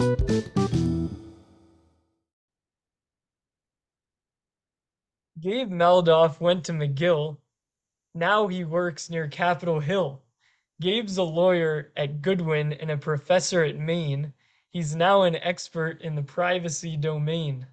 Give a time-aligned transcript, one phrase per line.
[0.00, 0.16] Gabe
[5.70, 7.36] Maldoff went to McGill.
[8.14, 10.22] Now he works near Capitol Hill.
[10.80, 14.32] Gabe's a lawyer at Goodwin and a professor at Maine.
[14.70, 17.66] He's now an expert in the privacy domain.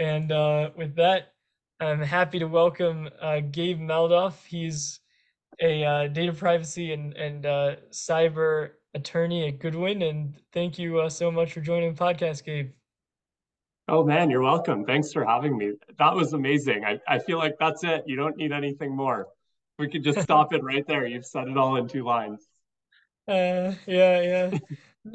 [0.00, 1.34] And uh, with that,
[1.78, 4.44] I'm happy to welcome uh, Gabe Maldoff.
[4.44, 4.98] He's
[5.60, 10.02] a uh, data privacy and, and uh, cyber attorney at Goodwin.
[10.02, 12.70] And thank you uh, so much for joining the podcast, Gabe.
[13.90, 14.84] Oh man, you're welcome.
[14.84, 15.72] Thanks for having me.
[15.98, 16.84] That was amazing.
[16.84, 18.04] I, I feel like that's it.
[18.06, 19.28] You don't need anything more.
[19.78, 21.06] We could just stop it right there.
[21.06, 22.46] You've said it all in two lines.
[23.26, 24.58] Uh, yeah, yeah.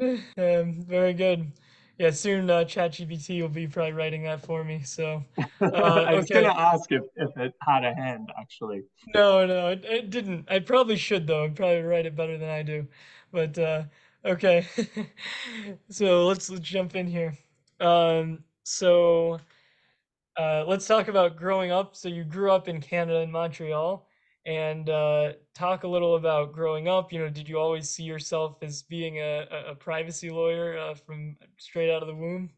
[0.38, 1.52] um, very good.
[1.98, 4.82] Yeah, soon uh, ChatGPT will be probably writing that for me.
[4.82, 5.22] So
[5.60, 8.82] uh, I was gonna ask if, if it had a hand actually.
[9.14, 10.46] No, no, it, it didn't.
[10.50, 11.44] I probably should though.
[11.44, 12.88] I'd probably write it better than I do.
[13.34, 13.82] But uh,
[14.24, 14.64] okay.
[15.90, 17.36] so let's let's jump in here.
[17.80, 19.40] Um, so
[20.38, 21.96] uh, let's talk about growing up.
[21.96, 24.06] So you grew up in Canada in Montreal,
[24.46, 27.12] and uh, talk a little about growing up.
[27.12, 31.36] You know, did you always see yourself as being a, a privacy lawyer uh, from
[31.58, 32.50] straight out of the womb?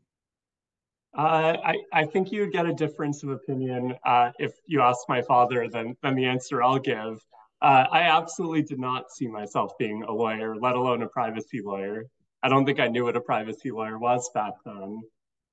[1.17, 5.23] Uh, I, I think you'd get a difference of opinion uh, if you asked my
[5.23, 7.25] father than, than the answer I'll give.
[7.63, 12.07] Uh, I absolutely did not see myself being a lawyer, let alone a privacy lawyer.
[12.43, 15.03] I don't think I knew what a privacy lawyer was back then.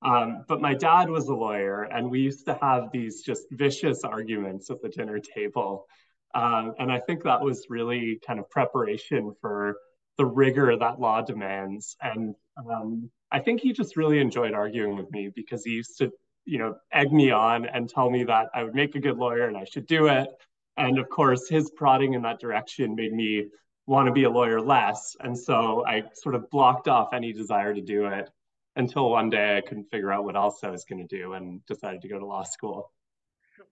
[0.02, 4.04] Um, but my dad was a lawyer, and we used to have these just vicious
[4.04, 5.86] arguments at the dinner table.
[6.34, 9.76] Um, and I think that was really kind of preparation for
[10.18, 11.96] the rigor that law demands.
[12.02, 12.34] And
[12.70, 16.10] um, I think he just really enjoyed arguing with me because he used to,
[16.44, 19.46] you know, egg me on and tell me that I would make a good lawyer
[19.46, 20.28] and I should do it.
[20.76, 23.48] And of course, his prodding in that direction made me
[23.86, 25.16] want to be a lawyer less.
[25.20, 28.30] And so I sort of blocked off any desire to do it
[28.76, 31.64] until one day I couldn't figure out what else I was going to do and
[31.66, 32.90] decided to go to law school.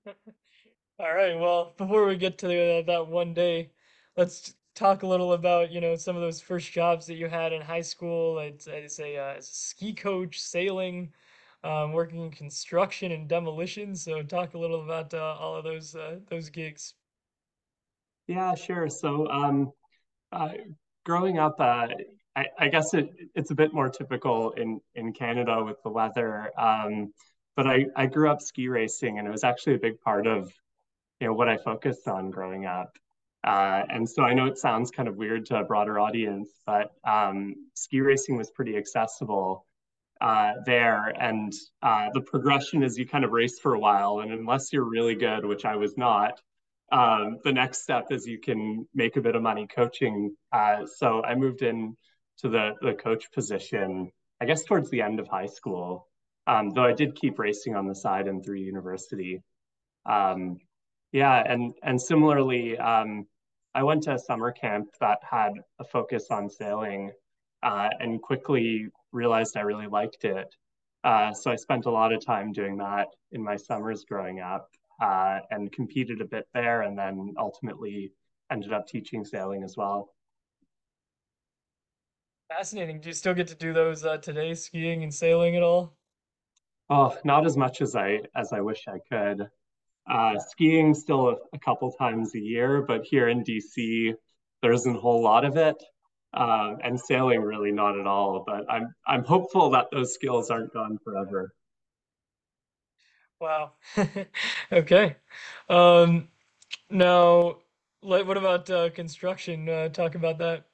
[0.06, 1.38] All right.
[1.38, 3.72] Well, before we get to the, that one day,
[4.16, 7.52] let's talk a little about you know some of those first jobs that you had
[7.52, 8.38] in high school.
[8.38, 11.12] I'd, I'd say uh, as a ski coach, sailing,
[11.64, 13.94] um, working in construction and demolition.
[13.94, 16.94] So talk a little about uh, all of those uh, those gigs.
[18.26, 18.88] Yeah, sure.
[18.88, 19.72] So um,
[20.30, 20.50] uh,
[21.04, 21.88] growing up, uh,
[22.36, 26.50] I, I, guess it, it's a bit more typical in, in Canada with the weather.
[26.58, 27.12] Um,
[27.56, 30.52] but I, I grew up ski racing and it was actually a big part of
[31.20, 32.96] you know what I focused on growing up.
[33.44, 36.92] Uh, and so I know it sounds kind of weird to a broader audience, but
[37.04, 39.66] um, ski racing was pretty accessible
[40.22, 41.12] uh, there.
[41.20, 41.52] And
[41.82, 45.16] uh, the progression is you kind of race for a while, and unless you're really
[45.16, 46.40] good, which I was not,
[46.92, 50.36] um, the next step is you can make a bit of money coaching.
[50.52, 51.96] Uh, so I moved in
[52.38, 56.06] to the, the coach position, I guess towards the end of high school,
[56.46, 59.42] um, though I did keep racing on the side and through university.
[60.06, 60.58] Um,
[61.10, 63.26] yeah, and and similarly, um,
[63.74, 67.12] I went to a summer camp that had a focus on sailing,
[67.62, 70.54] uh, and quickly realized I really liked it.
[71.04, 74.68] Uh, so I spent a lot of time doing that in my summers growing up,
[75.00, 78.12] uh, and competed a bit there, and then ultimately
[78.50, 80.14] ended up teaching sailing as well.
[82.48, 83.00] Fascinating.
[83.00, 85.96] Do you still get to do those uh, today, skiing and sailing at all?
[86.90, 89.48] Oh, not as much as I as I wish I could.
[90.10, 94.12] Uh, skiing still a, a, couple times a year, but here in DC,
[94.60, 95.76] there isn't a whole lot of it,
[96.34, 98.44] uh, and sailing really not at all.
[98.46, 101.52] But I'm I'm hopeful that those skills aren't gone forever.
[103.40, 103.72] Wow.
[104.72, 105.16] okay.
[105.68, 106.28] Um,
[106.90, 107.56] now,
[108.00, 109.68] what about uh, construction?
[109.68, 110.64] Uh, talk about that.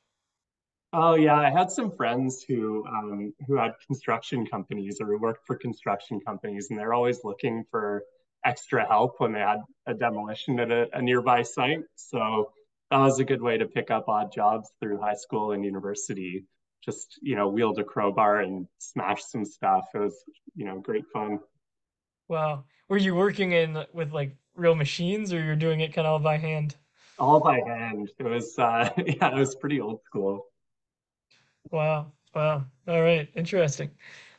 [0.92, 5.46] Oh yeah, I had some friends who um, who had construction companies or who worked
[5.46, 8.04] for construction companies, and they're always looking for
[8.44, 11.80] extra help when they had a demolition at a, a nearby site.
[11.96, 12.52] So
[12.90, 16.44] that was a good way to pick up odd jobs through high school and university.
[16.84, 19.86] Just you know, wield a crowbar and smash some stuff.
[19.94, 20.16] It was
[20.54, 21.40] you know great fun.
[22.28, 26.12] Wow, were you working in with like real machines, or you're doing it kind of
[26.12, 26.76] all by hand?
[27.18, 28.10] All by hand.
[28.18, 30.46] It was uh, yeah, it was pretty old school.
[31.70, 32.12] Wow.
[32.34, 32.66] Wow.
[32.86, 33.28] All right.
[33.34, 33.90] Interesting.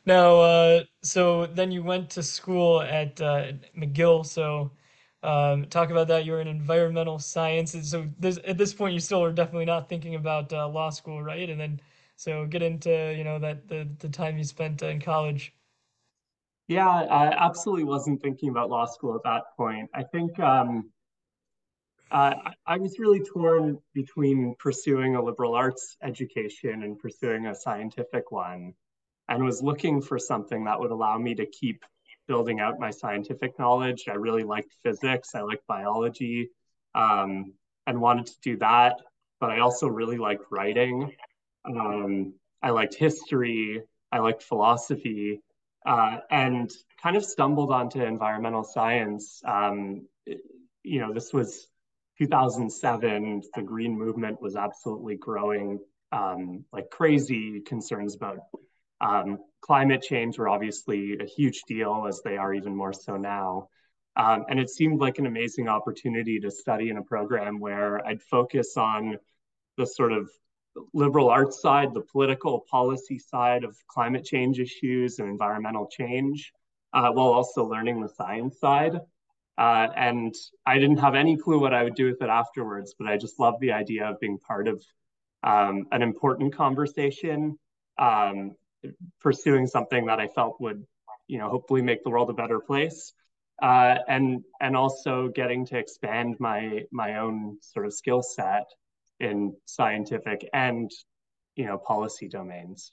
[0.06, 4.24] Now, uh, so then you went to school at uh, McGill.
[4.26, 4.72] So
[5.22, 6.24] um, talk about that.
[6.24, 7.90] You're in environmental sciences.
[7.90, 11.22] So this, at this point, you still are definitely not thinking about uh, law school,
[11.22, 11.48] right?
[11.48, 11.80] And then
[12.16, 15.54] so get into you know that the the time you spent in college.
[16.68, 19.90] Yeah, I absolutely wasn't thinking about law school at that point.
[19.94, 20.90] I think um,
[22.10, 22.34] uh,
[22.66, 28.74] I was really torn between pursuing a liberal arts education and pursuing a scientific one.
[29.28, 31.84] and was looking for something that would allow me to keep
[32.26, 34.04] building out my scientific knowledge.
[34.08, 36.50] I really liked physics, I liked biology,
[36.94, 37.52] um,
[37.86, 38.96] and wanted to do that.
[39.40, 41.12] But I also really liked writing.
[41.64, 43.82] Um, I liked history,
[44.12, 45.40] I liked philosophy,
[45.86, 46.70] uh, and
[47.02, 49.40] kind of stumbled onto environmental science.
[49.46, 50.06] Um,
[50.82, 51.68] you know, this was
[52.18, 53.42] 2007.
[53.54, 55.78] The green movement was absolutely growing
[56.12, 57.60] um, like crazy.
[57.60, 58.38] Concerns about
[59.00, 63.68] um, climate change were obviously a huge deal, as they are even more so now.
[64.16, 68.22] Um, and it seemed like an amazing opportunity to study in a program where I'd
[68.22, 69.18] focus on
[69.76, 70.28] the sort of
[70.92, 76.52] liberal arts side, the political policy side of climate change issues and environmental change,
[76.92, 78.96] uh, while also learning the science side.
[79.58, 83.06] Uh, and I didn't have any clue what I would do with it afterwards, but
[83.06, 84.82] I just loved the idea of being part of
[85.42, 87.58] um, an important conversation,
[87.98, 88.52] um,
[89.20, 90.84] pursuing something that I felt would,
[91.26, 93.12] you know, hopefully make the world a better place.
[93.62, 98.64] Uh, and and also getting to expand my my own sort of skill set
[99.18, 100.90] in scientific and
[101.56, 102.92] you know policy domains.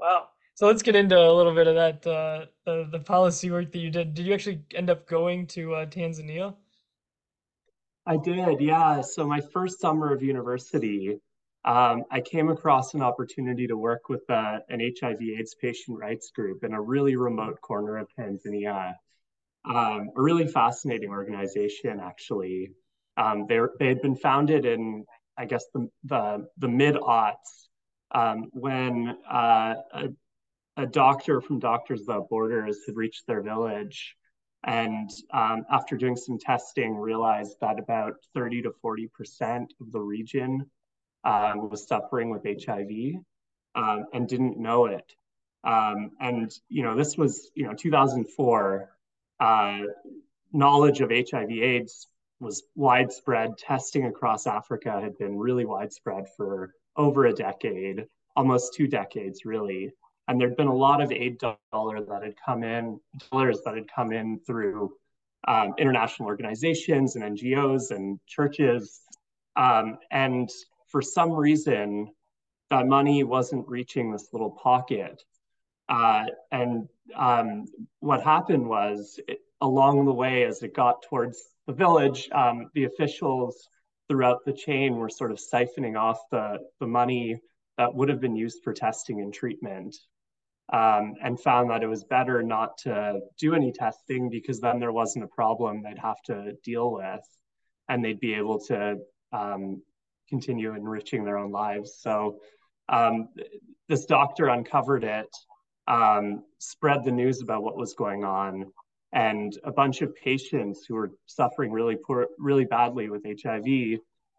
[0.00, 0.28] Wow.
[0.54, 3.78] So let's get into a little bit of that uh, the, the policy work that
[3.78, 4.14] you did.
[4.14, 6.54] Did you actually end up going to uh, Tanzania?
[8.06, 9.02] I did, yeah.
[9.02, 11.18] So my first summer of university,
[11.66, 16.62] um, I came across an opportunity to work with uh, an HIV/AIDS patient rights group
[16.62, 18.94] in a really remote corner of Tanzania.
[19.64, 22.70] Um, a really fascinating organization, actually.
[23.16, 23.58] Um, they
[23.88, 25.04] had been founded in,
[25.36, 27.66] I guess, the the, the mid aughts
[28.12, 30.08] um, when uh, a,
[30.76, 34.14] a doctor from Doctors Without Borders had reached their village
[34.62, 40.00] and um, after doing some testing realized that about 30 to 40 percent of the
[40.00, 40.64] region
[41.26, 42.90] um, was suffering with hiv
[43.74, 45.12] um, and didn't know it.
[45.64, 48.90] Um, and you know this was you know 2004
[49.40, 49.78] uh,
[50.52, 52.08] knowledge of hiv aids
[52.38, 53.58] was widespread.
[53.58, 58.06] Testing across africa had been really widespread for over a decade
[58.36, 59.90] almost two decades really.
[60.28, 63.00] And there'd been a lot of aid dollar that had come in,
[63.30, 64.92] dollars that had come in through
[65.48, 69.00] um, international organizations and NGOs and churches.
[69.54, 70.50] Um, and
[70.96, 72.10] for some reason,
[72.70, 75.22] that money wasn't reaching this little pocket.
[75.90, 77.66] Uh, and um,
[78.00, 82.84] what happened was, it, along the way, as it got towards the village, um, the
[82.84, 83.68] officials
[84.08, 87.38] throughout the chain were sort of siphoning off the, the money
[87.76, 89.94] that would have been used for testing and treatment
[90.72, 94.92] um, and found that it was better not to do any testing because then there
[94.92, 97.20] wasn't a problem they'd have to deal with
[97.86, 98.96] and they'd be able to
[99.34, 99.82] um,
[100.28, 101.98] continue enriching their own lives.
[102.00, 102.40] So
[102.88, 103.28] um,
[103.88, 105.34] this doctor uncovered it,
[105.86, 108.72] um, spread the news about what was going on,
[109.12, 113.98] and a bunch of patients who were suffering really poor, really badly with HIV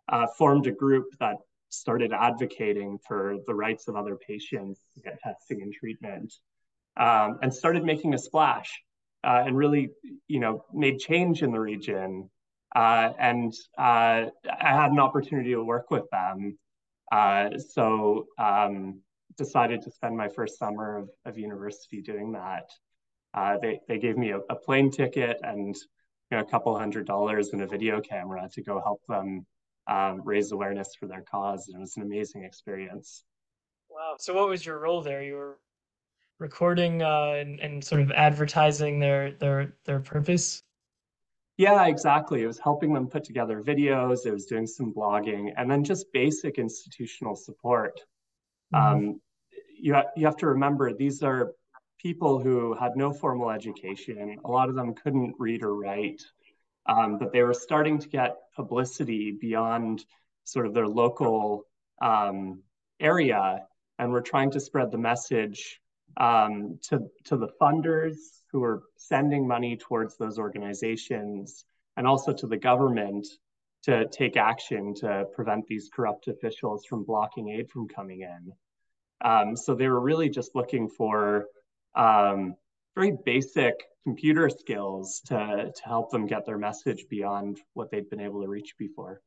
[0.10, 1.38] uh, formed a group that
[1.70, 6.34] started advocating for the rights of other patients to get testing and treatment,
[6.98, 8.82] um, and started making a splash,
[9.24, 9.90] uh, and really,
[10.28, 12.30] you know, made change in the region.
[12.78, 16.60] Uh, and uh, I had an opportunity to work with them,
[17.12, 19.02] uh, so um,
[19.36, 22.70] decided to spend my first summer of, of university doing that.
[23.34, 25.76] Uh, they they gave me a, a plane ticket and
[26.30, 29.44] you know, a couple hundred dollars and a video camera to go help them
[29.88, 31.70] um, raise awareness for their cause.
[31.70, 33.24] And it was an amazing experience.
[33.90, 34.18] Wow.
[34.20, 35.24] So, what was your role there?
[35.24, 35.58] You were
[36.38, 40.62] recording uh, and, and sort of advertising their their their purpose.
[41.58, 42.44] Yeah, exactly.
[42.44, 44.26] It was helping them put together videos.
[44.26, 48.00] It was doing some blogging, and then just basic institutional support.
[48.74, 48.96] Mm-hmm.
[48.96, 49.22] Um,
[49.80, 51.54] you ha- you have to remember these are
[52.00, 54.38] people who had no formal education.
[54.46, 56.22] A lot of them couldn't read or write
[56.88, 60.06] um, but they were starting to get publicity beyond
[60.46, 61.66] sort of their local
[62.02, 62.62] um,
[63.00, 63.62] area
[64.00, 65.82] and were trying to spread the message
[66.18, 68.16] um, to, to the funders
[68.52, 73.28] who are sending money towards those organizations and also to the government
[73.84, 78.52] to take action to prevent these corrupt officials from blocking aid from coming in.
[79.24, 81.48] Um, so they were really just looking for
[81.96, 82.56] um,
[82.96, 88.20] very basic computer skills to, to help them get their message beyond what they'd been
[88.20, 89.22] able to reach before.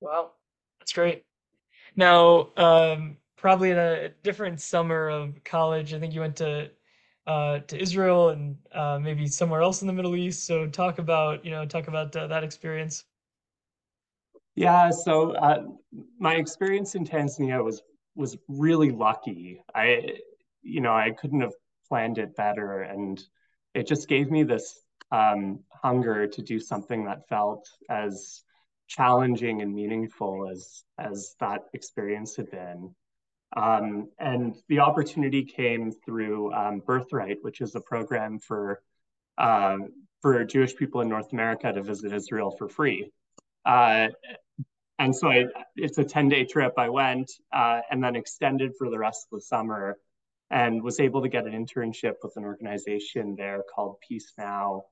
[0.00, 0.32] Wow,
[0.78, 1.24] that's great.
[1.96, 6.70] Now, um, probably in a different summer of college, I think you went to
[7.26, 10.46] uh, to Israel and uh, maybe somewhere else in the Middle East.
[10.46, 13.04] So talk about you know talk about uh, that experience.
[14.54, 15.62] Yeah, so uh,
[16.18, 17.82] my experience in Tanzania was
[18.14, 19.62] was really lucky.
[19.74, 20.18] I
[20.62, 21.54] you know, I couldn't have
[21.88, 22.82] planned it better.
[22.82, 23.22] And
[23.74, 24.80] it just gave me this
[25.10, 28.42] um, hunger to do something that felt as
[28.86, 32.94] challenging and meaningful as as that experience had been.
[33.56, 38.82] Um, and the opportunity came through um, Birthright, which is a program for
[39.38, 39.78] uh,
[40.20, 43.10] for Jewish people in North America to visit Israel for free.
[43.64, 44.08] Uh,
[44.98, 46.72] and so I, it's a 10 day trip.
[46.76, 49.96] I went uh, and then extended for the rest of the summer
[50.50, 54.84] and was able to get an internship with an organization there called Peace Now,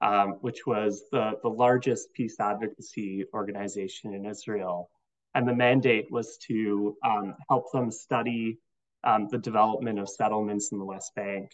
[0.00, 4.90] um, which was the, the largest peace advocacy organization in Israel.
[5.34, 8.58] And the mandate was to um, help them study
[9.04, 11.50] um, the development of settlements in the West Bank.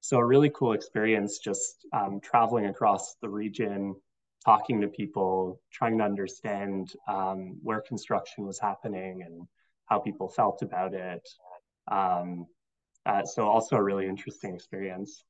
[0.00, 3.94] So, a really cool experience just um, traveling across the region,
[4.44, 9.46] talking to people, trying to understand um, where construction was happening and
[9.86, 11.28] how people felt about it.
[11.90, 12.46] Um,
[13.06, 15.24] uh, so also a really interesting experience.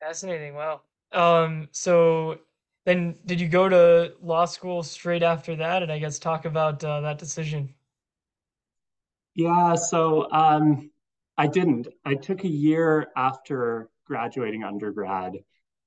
[0.00, 0.54] Fascinating.
[0.54, 0.80] Wow.
[1.12, 2.38] Um, so
[2.84, 5.82] then did you go to law school straight after that?
[5.82, 7.74] And I guess talk about uh, that decision.
[9.34, 10.90] Yeah, so um,
[11.38, 11.88] I didn't.
[12.04, 15.34] I took a year after graduating undergrad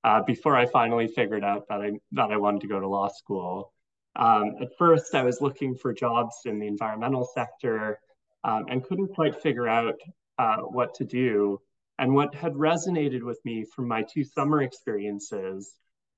[0.04, 3.10] uh, before I finally figured out that I that I wanted to go to law
[3.10, 3.74] school.
[4.16, 8.00] Um, at first, I was looking for jobs in the environmental sector
[8.44, 9.96] um, and couldn't quite figure out
[10.38, 11.60] uh, what to do.
[12.00, 15.74] And what had resonated with me from my two summer experiences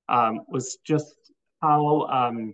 [0.09, 1.15] um, was just
[1.61, 2.53] how um,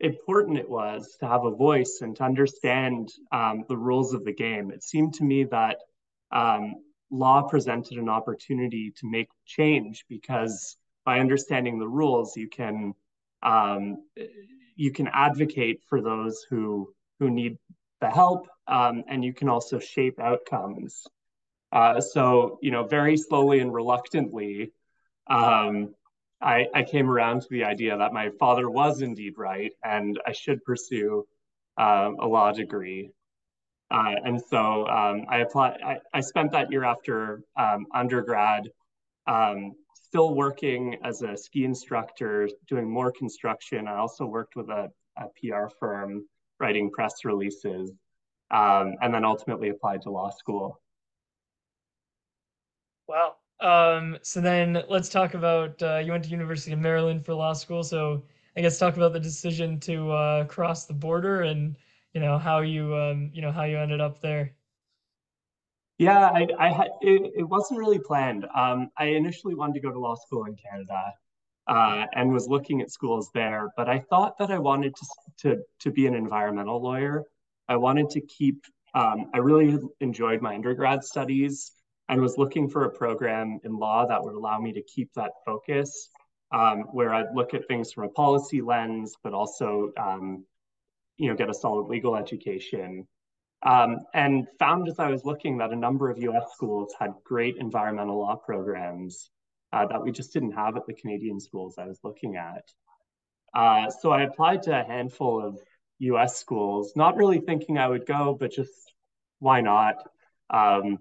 [0.00, 4.32] important it was to have a voice and to understand um, the rules of the
[4.32, 4.70] game.
[4.70, 5.78] It seemed to me that
[6.30, 6.76] um,
[7.10, 12.94] law presented an opportunity to make change because by understanding the rules, you can
[13.42, 13.98] um,
[14.76, 17.56] you can advocate for those who who need
[18.00, 21.06] the help, um, and you can also shape outcomes.
[21.72, 24.72] Uh, so, you know, very slowly and reluctantly,
[25.28, 25.94] um,
[26.40, 30.32] I, I, came around to the idea that my father was indeed right, and I
[30.32, 31.26] should pursue
[31.76, 33.10] uh, a law degree.
[33.90, 35.78] Uh, and so um, I applied.
[35.84, 38.68] I, I, spent that year after um, undergrad,
[39.26, 43.88] um, still working as a ski instructor, doing more construction.
[43.88, 46.24] I also worked with a, a PR firm
[46.60, 47.90] writing press releases,
[48.50, 50.80] um, and then ultimately applied to law school.
[53.08, 53.36] Wow.
[53.60, 57.52] Um, so then let's talk about uh, you went to University of Maryland for law
[57.52, 57.82] school.
[57.82, 58.22] So
[58.56, 61.76] I guess talk about the decision to uh, cross the border and
[62.12, 64.54] you know how you um, you know how you ended up there.
[65.98, 68.46] Yeah, I, I had it, it wasn't really planned.
[68.54, 71.12] Um, I initially wanted to go to law school in Canada,
[71.66, 73.70] uh, and was looking at schools there.
[73.76, 75.06] But I thought that I wanted to
[75.38, 77.24] to to be an environmental lawyer.
[77.68, 78.64] I wanted to keep.
[78.94, 81.72] Um, I really enjoyed my undergrad studies
[82.08, 85.32] and was looking for a program in law that would allow me to keep that
[85.44, 86.10] focus,
[86.52, 90.44] um, where I'd look at things from a policy lens, but also, um,
[91.16, 93.06] you know, get a solid legal education.
[93.64, 97.56] Um, and found as I was looking that a number of US schools had great
[97.56, 99.30] environmental law programs
[99.72, 102.70] uh, that we just didn't have at the Canadian schools I was looking at.
[103.54, 105.58] Uh, so I applied to a handful of
[105.98, 108.94] US schools, not really thinking I would go, but just
[109.40, 109.96] why not?
[110.50, 110.98] Um,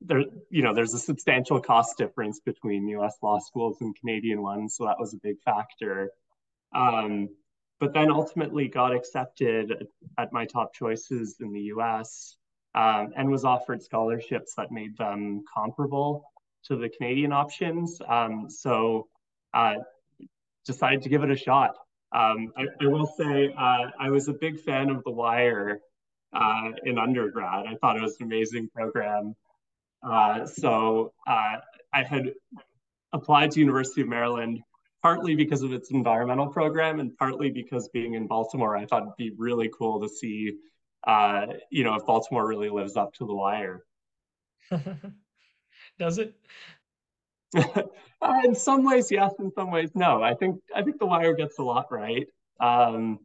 [0.00, 4.76] there, you know, there's a substantial cost difference between US law schools and Canadian ones,
[4.76, 6.10] so that was a big factor.
[6.74, 7.28] Um,
[7.80, 9.86] but then ultimately got accepted
[10.18, 12.36] at my top choices in the US
[12.74, 16.24] um, and was offered scholarships that made them comparable
[16.64, 18.00] to the Canadian options.
[18.06, 19.08] Um, so
[19.54, 19.76] uh,
[20.66, 21.74] decided to give it a shot.
[22.12, 25.80] Um, I, I, will say uh, I was a big fan of The Wire
[26.32, 27.66] uh, in undergrad.
[27.66, 29.34] I thought it was an amazing program.
[30.02, 31.56] Uh, so uh,
[31.92, 32.32] I had
[33.12, 34.62] applied to University of Maryland
[35.02, 39.16] partly because of its environmental program and partly because being in Baltimore, I thought it'd
[39.16, 40.58] be really cool to see,
[41.06, 43.84] uh, you know, if Baltimore really lives up to The Wire.
[45.98, 46.34] Does it?
[47.56, 49.32] uh, in some ways, yes.
[49.38, 50.22] In some ways, no.
[50.22, 52.26] I think I think The Wire gets a lot right.
[52.60, 53.20] Um,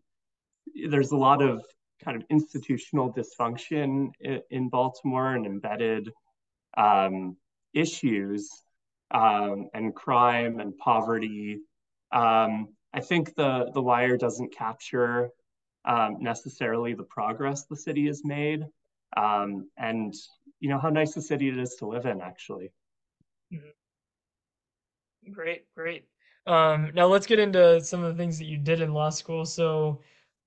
[0.90, 1.64] there's a lot of
[2.04, 6.10] kind of institutional dysfunction in, in Baltimore and embedded
[6.78, 7.38] um,
[7.74, 8.50] issues
[9.12, 11.60] um, and crime and poverty.
[12.12, 15.30] Um, I think the the Wire doesn't capture
[15.86, 18.66] um, necessarily the progress the city has made,
[19.18, 20.14] um, and
[20.60, 22.72] you know how nice the city it is to live in actually
[23.54, 25.32] mm-hmm.
[25.32, 26.06] great great
[26.48, 29.46] um, now let's get into some of the things that you did in law school
[29.46, 30.02] so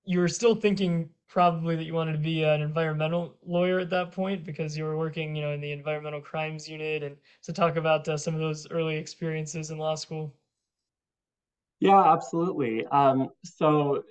[0.05, 4.13] you were still thinking probably that you wanted to be an environmental lawyer at that
[4.13, 7.77] point because you were working, you know, in the environmental crimes unit, and to talk
[7.77, 10.35] about uh, some of those early experiences in law school.
[11.81, 12.87] Yeah, absolutely.
[12.87, 14.03] Um, so,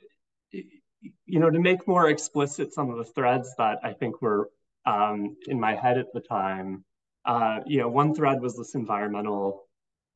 [0.52, 4.50] you know, to make more explicit some of the threads that I think were
[4.86, 6.86] um, in my head at the time,
[7.26, 9.68] uh, you know, one thread was this environmental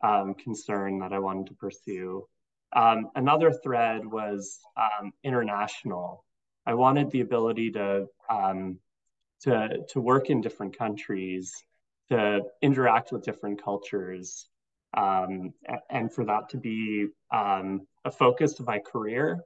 [0.02, 2.26] um, concern that I wanted to pursue.
[2.74, 6.24] Um, another thread was um, international.
[6.66, 8.80] I wanted the ability to um,
[9.42, 11.54] to to work in different countries,
[12.10, 14.48] to interact with different cultures,
[14.96, 15.54] um,
[15.90, 19.40] and for that to be um, a focus of my career.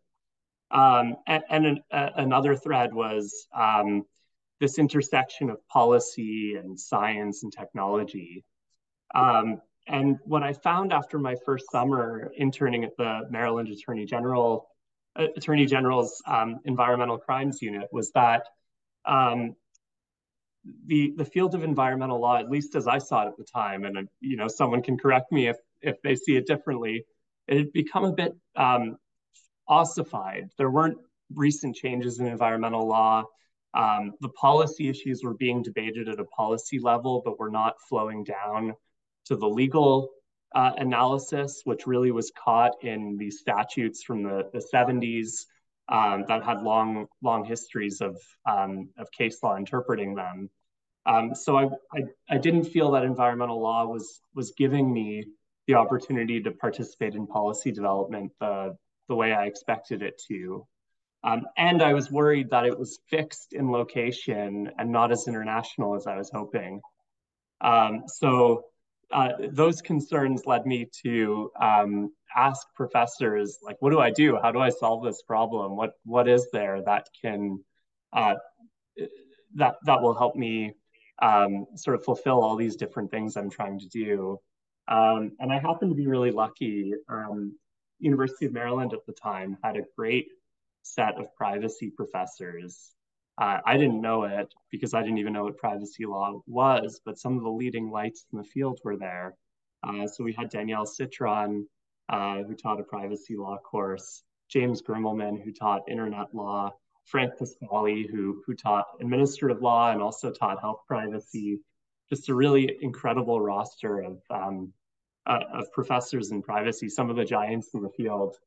[0.72, 4.03] Um, and, and an, a, another thread was um,
[4.60, 8.43] this intersection of policy and science and technology.
[9.13, 14.67] Um, and what I found after my first summer interning at the Maryland Attorney General
[15.15, 18.48] Attorney General's um, Environmental Crimes Unit was that
[19.05, 19.55] um,
[20.88, 23.86] the the field of environmental law, at least as I saw it at the time,
[23.86, 27.05] and you know, someone can correct me if if they see it differently,
[27.48, 28.98] it had become a bit um,
[29.67, 30.50] ossified.
[30.57, 30.98] There weren't
[31.34, 33.24] recent changes in environmental law.
[33.74, 38.24] Um, the policy issues were being debated at a policy level, but were not flowing
[38.24, 38.74] down
[39.25, 40.10] to the legal
[40.54, 45.46] uh, analysis, which really was caught in these statutes from the, the 70s
[45.90, 48.18] um, that had long, long histories of,
[48.50, 50.50] um, of case law interpreting them.
[51.06, 55.25] Um, so I, I, I, didn't feel that environmental law was, was giving me
[55.68, 58.75] the opportunity to participate in policy development the,
[59.08, 60.66] the way I expected it to.
[61.24, 65.96] Um, and I was worried that it was fixed in location and not as international
[65.96, 66.82] as I was hoping.
[67.62, 68.66] Um, so
[69.12, 74.38] uh, those concerns led me to um, ask professors, like, what do I do?
[74.42, 75.76] How do I solve this problem?
[75.76, 77.64] What what is there that can
[78.14, 78.36] uh,
[79.56, 80.74] that that will help me
[81.22, 84.40] um, sort of fulfill all these different things I'm trying to do?
[84.88, 86.94] Um, and I happened to be really lucky.
[87.10, 87.58] Um,
[88.00, 90.28] University of Maryland at the time had a great
[90.84, 92.91] set of privacy professors
[93.38, 97.17] uh, I didn't know it because I didn't even know what privacy law was, but
[97.17, 99.36] some of the leading lights in the field were there.
[99.84, 101.67] Uh, so we had Danielle Citron,
[102.10, 106.71] uh, who taught a privacy law course, James Grimmelmann, who taught internet law,
[107.04, 111.60] Frank Pasquale, who, who taught administrative law and also taught health privacy.
[112.10, 114.71] Just a really incredible roster of, um,
[115.28, 118.38] uh, of professors in privacy, some of the giants in the field.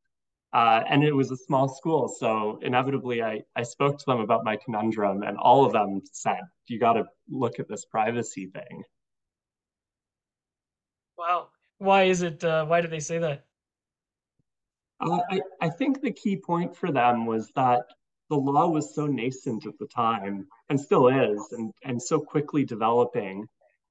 [0.52, 2.08] Uh, and it was a small school.
[2.08, 6.40] So inevitably, I, I spoke to them about my conundrum, and all of them said,
[6.68, 8.82] You got to look at this privacy thing.
[11.18, 11.48] Wow.
[11.78, 12.42] Why is it?
[12.42, 13.44] Uh, why did they say that?
[15.00, 17.82] Uh, I, I think the key point for them was that
[18.30, 22.64] the law was so nascent at the time and still is, and, and so quickly
[22.64, 23.46] developing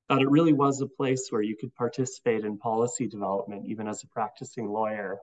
[0.10, 4.04] that it really was a place where you could participate in policy development, even as
[4.04, 5.20] a practicing lawyer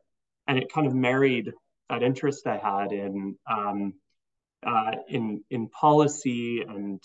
[0.47, 1.53] and it kind of married
[1.89, 3.95] that interest I had in um,
[4.65, 7.03] uh, in in policy and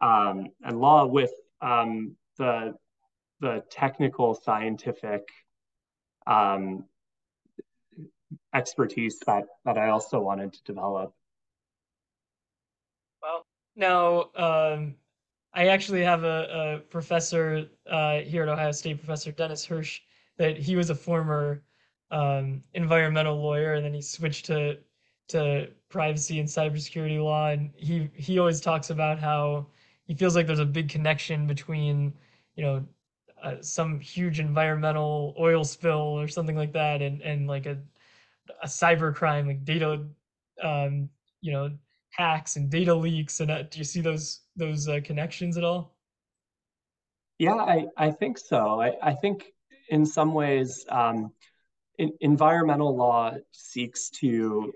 [0.00, 2.74] um, and law with um, the
[3.40, 5.28] the technical scientific
[6.26, 6.84] um,
[8.54, 11.12] expertise that that I also wanted to develop.
[13.22, 14.94] Well, now um,
[15.52, 20.00] I actually have a, a professor uh, here at Ohio State, Professor Dennis Hirsch,
[20.38, 21.62] that he was a former
[22.10, 24.78] um, environmental lawyer, and then he switched to
[25.28, 27.48] to privacy and cybersecurity law.
[27.50, 29.66] And he he always talks about how
[30.06, 32.14] he feels like there's a big connection between
[32.56, 32.86] you know
[33.42, 37.78] uh, some huge environmental oil spill or something like that, and and like a
[38.62, 40.04] a cyber crime like data,
[40.62, 41.08] um,
[41.40, 41.70] you know,
[42.10, 43.40] hacks and data leaks.
[43.40, 45.96] And uh, do you see those those uh, connections at all?
[47.38, 48.80] Yeah, I, I think so.
[48.80, 49.44] I, I think
[49.88, 51.32] in some ways, um,
[52.20, 54.72] environmental law seeks to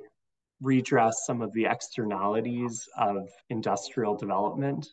[0.60, 4.88] redress some of the externalities of industrial development.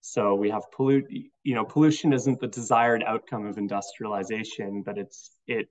[0.00, 5.36] So we have pollute, you know, pollution isn't the desired outcome of industrialization, but it's
[5.46, 5.68] it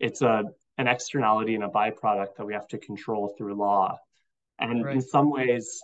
[0.00, 0.44] it's a
[0.78, 3.98] an externality and a byproduct that we have to control through law.
[4.58, 4.94] And right.
[4.94, 5.80] in some ways,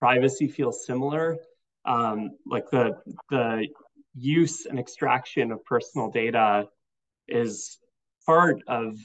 [0.00, 1.38] privacy feels similar.
[1.84, 3.66] Um, like the the
[4.14, 6.68] use and extraction of personal data
[7.26, 7.78] is
[8.28, 8.98] part of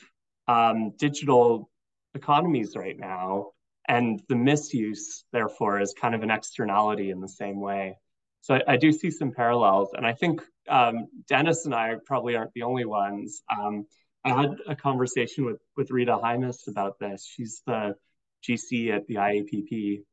[0.49, 1.69] um, digital
[2.13, 3.51] economies right now.
[3.87, 7.97] And the misuse, therefore, is kind of an externality in the same way.
[8.41, 9.89] So I, I do see some parallels.
[9.93, 13.41] And I think um, Dennis and I probably aren't the only ones.
[13.49, 13.85] Um,
[14.25, 17.25] I had a conversation with, with Rita Heimes about this.
[17.25, 17.95] She's the
[18.45, 20.03] GC at the IAPP.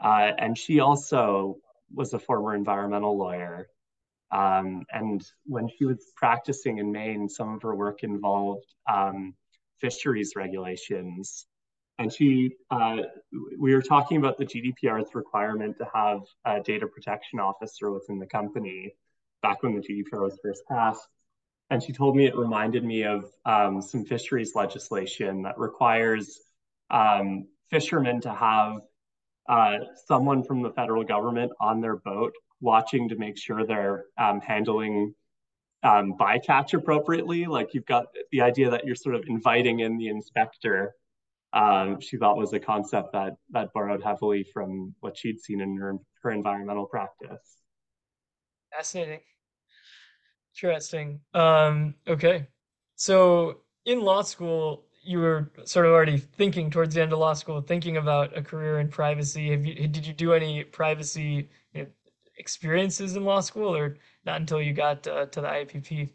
[0.00, 1.56] Uh, and she also
[1.92, 3.68] was a former environmental lawyer.
[4.34, 9.34] Um, and when she was practicing in Maine, some of her work involved um,
[9.80, 11.46] fisheries regulations.
[12.00, 12.96] And she, uh,
[13.56, 18.26] we were talking about the GDPR's requirement to have a data protection officer within the
[18.26, 18.96] company
[19.40, 21.06] back when the GDPR was first passed.
[21.70, 26.40] And she told me it reminded me of um, some fisheries legislation that requires
[26.90, 28.80] um, fishermen to have
[29.48, 32.32] uh, someone from the federal government on their boat
[32.64, 35.14] watching to make sure they're um, handling
[35.84, 37.44] um, bycatch appropriately.
[37.44, 40.94] Like you've got the idea that you're sort of inviting in the inspector.
[41.52, 45.76] Um, she thought was a concept that that borrowed heavily from what she'd seen in
[45.76, 47.58] her, her environmental practice.
[48.72, 49.20] Fascinating.
[50.56, 51.20] Interesting.
[51.34, 52.48] Um, okay.
[52.96, 57.34] So in law school, you were sort of already thinking towards the end of law
[57.34, 59.50] school, thinking about a career in privacy.
[59.50, 61.88] Have you did you do any privacy you know,
[62.36, 66.10] experiences in law school, or not until you got uh, to the IAPP?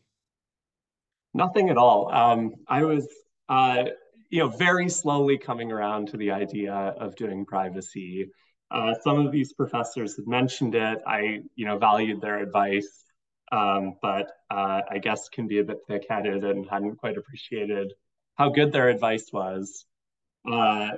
[1.34, 2.12] Nothing at all.
[2.12, 3.08] Um, I was,
[3.48, 3.86] uh,
[4.30, 8.32] you know, very slowly coming around to the idea of doing privacy.
[8.72, 11.00] Uh, some of these professors had mentioned it.
[11.06, 13.04] I, you know, valued their advice,
[13.52, 17.94] um, but uh, I guess can be a bit thick-headed and hadn't quite appreciated
[18.40, 19.86] how good their advice was.
[20.50, 20.92] Uh,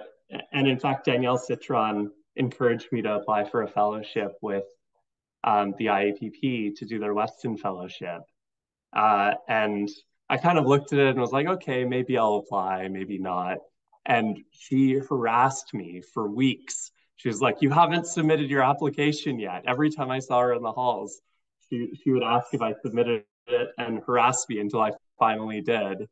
[0.54, 4.64] and in fact, Danielle Citron encouraged me to apply for a fellowship with
[5.44, 8.22] um, the IAPP to do their Weston Fellowship.
[8.94, 9.90] Uh, and
[10.30, 13.58] I kind of looked at it and was like, okay, maybe I'll apply, maybe not.
[14.06, 16.92] And she harassed me for weeks.
[17.18, 19.64] She was like, you haven't submitted your application yet.
[19.68, 21.22] Every time I saw her in the halls,
[21.70, 26.08] she, she would ask if I submitted it and harass me until I finally did.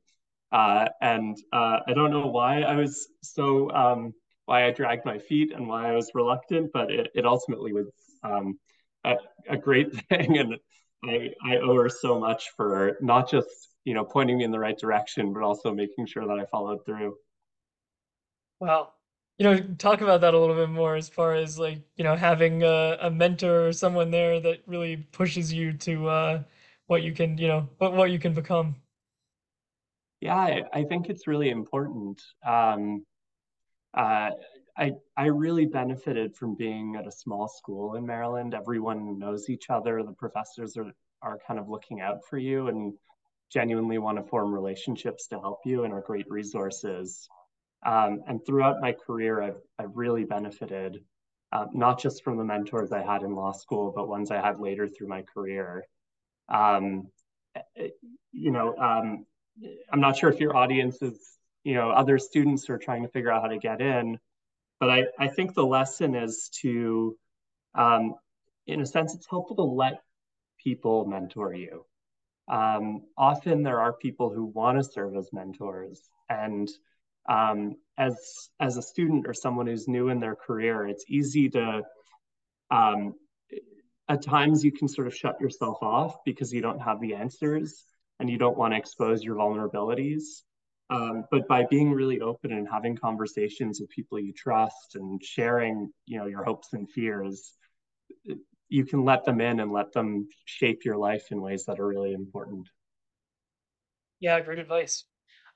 [0.51, 4.13] Uh, and uh, I don't know why I was so, um,
[4.45, 7.87] why I dragged my feet and why I was reluctant, but it, it ultimately was
[8.23, 8.57] um,
[9.13, 10.37] a, a, great thing.
[10.37, 10.55] And
[11.03, 13.49] I, I owe her so much for not just,
[13.85, 16.85] you know, pointing me in the right direction, but also making sure that I followed
[16.85, 17.15] through.
[18.59, 18.93] Well,
[19.37, 22.15] you know, talk about that a little bit more as far as like, you know,
[22.15, 26.43] having a, a mentor or someone there that really pushes you to uh,
[26.87, 28.75] what you can, you know, what, what you can become.
[30.19, 32.21] Yeah, I, I think it's really important.
[32.45, 33.05] Um,
[33.93, 34.31] uh,
[34.79, 38.53] I I really benefited from being at a small school in Maryland.
[38.53, 40.01] Everyone knows each other.
[40.03, 42.93] The professors are are kind of looking out for you and
[43.51, 47.27] genuinely want to form relationships to help you and are great resources.
[47.85, 51.03] Um, and throughout my career, I've I've really benefited,
[51.51, 54.59] uh, not just from the mentors I had in law school, but ones I had
[54.59, 55.83] later through my career.
[56.47, 57.09] Um,
[57.75, 57.89] eh,
[58.31, 59.25] you know, um,
[59.91, 61.19] I'm not sure if your audience is,
[61.63, 64.19] you know, other students who are trying to figure out how to get in,
[64.79, 67.17] but I, I think the lesson is to,
[67.75, 68.15] um,
[68.67, 70.01] in a sense, it's helpful to let
[70.63, 71.85] people mentor you.
[72.47, 76.69] Um, often there are people who want to serve as mentors, and
[77.27, 78.17] um, as
[78.59, 81.83] as a student or someone who's new in their career, it's easy to
[82.71, 83.13] um,
[84.07, 87.83] at times you can sort of shut yourself off because you don't have the answers
[88.19, 90.41] and you don't want to expose your vulnerabilities.
[90.89, 95.91] Um, but by being really open and having conversations with people you trust and sharing,
[96.05, 97.53] you know, your hopes and fears,
[98.69, 101.87] you can let them in and let them shape your life in ways that are
[101.87, 102.67] really important.
[104.19, 105.05] Yeah, great advice.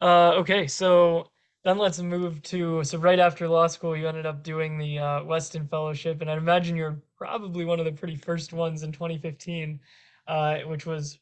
[0.01, 1.31] Uh, okay, so
[1.63, 5.23] then let's move to so right after law school, you ended up doing the uh,
[5.23, 9.79] Weston Fellowship, and I imagine you're probably one of the pretty first ones in 2015,
[10.27, 11.19] uh, which was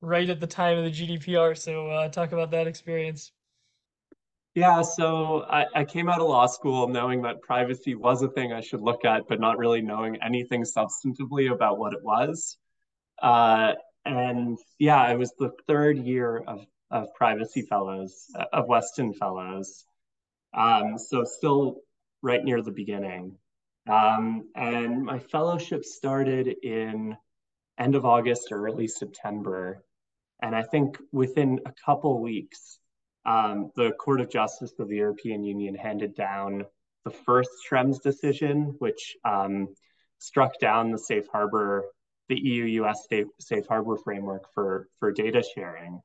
[0.00, 1.54] right at the time of the GDPR.
[1.54, 3.32] So uh, talk about that experience.
[4.54, 8.52] Yeah, so I, I, came out of law school knowing that privacy was a thing
[8.52, 12.58] I should look at, but not really knowing anything substantively about what it was.
[13.22, 13.72] Uh,
[14.04, 19.86] and yeah, it was the third year of, of privacy fellows, of Weston fellows.
[20.52, 21.76] Um, so still
[22.20, 23.38] right near the beginning.
[23.88, 27.16] Um, and my fellowship started in
[27.78, 29.82] end of August or early September.
[30.42, 32.78] And I think within a couple weeks,
[33.24, 36.64] um, the Court of Justice of the European Union handed down
[37.04, 39.68] the first Schrems decision, which um,
[40.18, 41.84] struck down the safe harbor,
[42.28, 46.00] the EU-US safe, safe harbor framework for, for data sharing.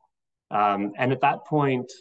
[0.52, 1.92] Um, and at that point,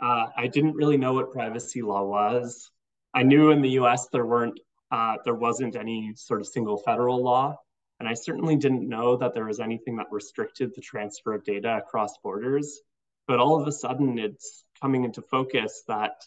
[0.00, 2.70] uh, I didn't really know what privacy law was.
[3.14, 4.58] I knew in the US there weren't,
[4.90, 7.56] uh, there wasn't any sort of single federal law.
[7.98, 11.78] And I certainly didn't know that there was anything that restricted the transfer of data
[11.78, 12.80] across borders.
[13.26, 16.22] But all of a sudden, it's coming into focus that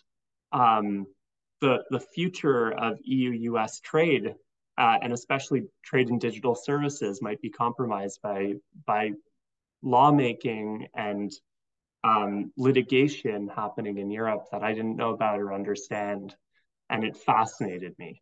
[0.52, 1.06] um,
[1.62, 4.36] the the future of EU-US trade
[4.78, 8.54] uh, and especially trade in digital services might be compromised by
[8.86, 9.12] by
[9.82, 11.32] lawmaking and
[12.04, 16.34] um, litigation happening in Europe that I didn't know about or understand,
[16.90, 18.22] and it fascinated me.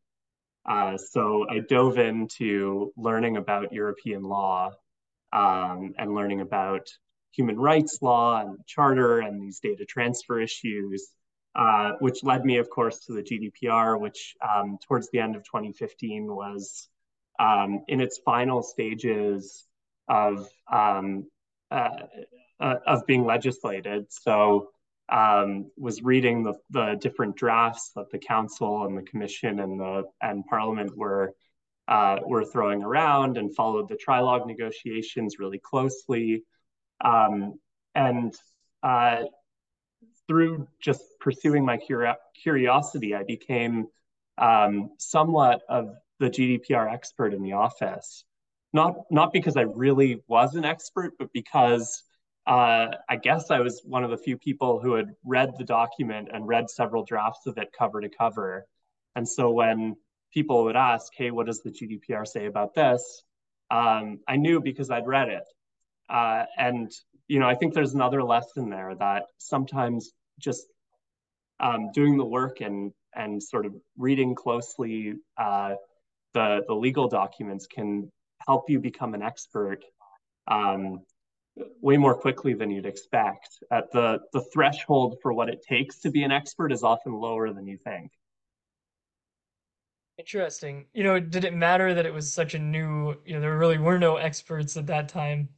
[0.68, 4.72] Uh, so I dove into learning about European law
[5.32, 6.88] um, and learning about
[7.32, 11.10] human rights law and the charter and these data transfer issues,
[11.56, 15.44] uh, which led me, of course, to the GDPR, which um, towards the end of
[15.44, 16.88] 2015 was
[17.40, 19.66] um, in its final stages
[20.08, 21.28] of um,
[21.70, 21.90] uh,
[22.60, 24.06] uh, of being legislated.
[24.10, 24.70] So
[25.10, 30.04] um, was reading the, the different drafts that the council and the commission and the
[30.22, 31.34] and parliament were
[31.88, 36.44] uh, were throwing around and followed the trilogue negotiations really closely.
[37.04, 37.60] Um,
[37.96, 38.34] and
[38.84, 39.24] uh,
[40.28, 43.88] through just pursuing my curiosity, I became
[44.38, 48.24] um, somewhat of the GDPR expert in the office.
[48.74, 52.04] Not not because I really was an expert, but because
[52.46, 56.30] uh, I guess I was one of the few people who had read the document
[56.34, 58.66] and read several drafts of it cover to cover.
[59.16, 59.96] And so when
[60.34, 63.24] people would ask, hey, what does the GDPR say about this?
[63.70, 65.44] Um, I knew because I'd read it.
[66.10, 66.92] Uh, and,
[67.28, 70.66] you know, I think there's another lesson there that sometimes just
[71.60, 75.76] um, doing the work and, and sort of reading closely uh,
[76.34, 78.12] the, the legal documents can
[78.46, 79.84] help you become an expert
[80.48, 81.02] um,
[81.82, 83.50] way more quickly than you'd expect.
[83.72, 87.52] At the the threshold for what it takes to be an expert is often lower
[87.52, 88.12] than you think.
[90.18, 90.86] Interesting.
[90.94, 93.78] You know, did it matter that it was such a new, you know, there really
[93.78, 95.50] were no experts at that time?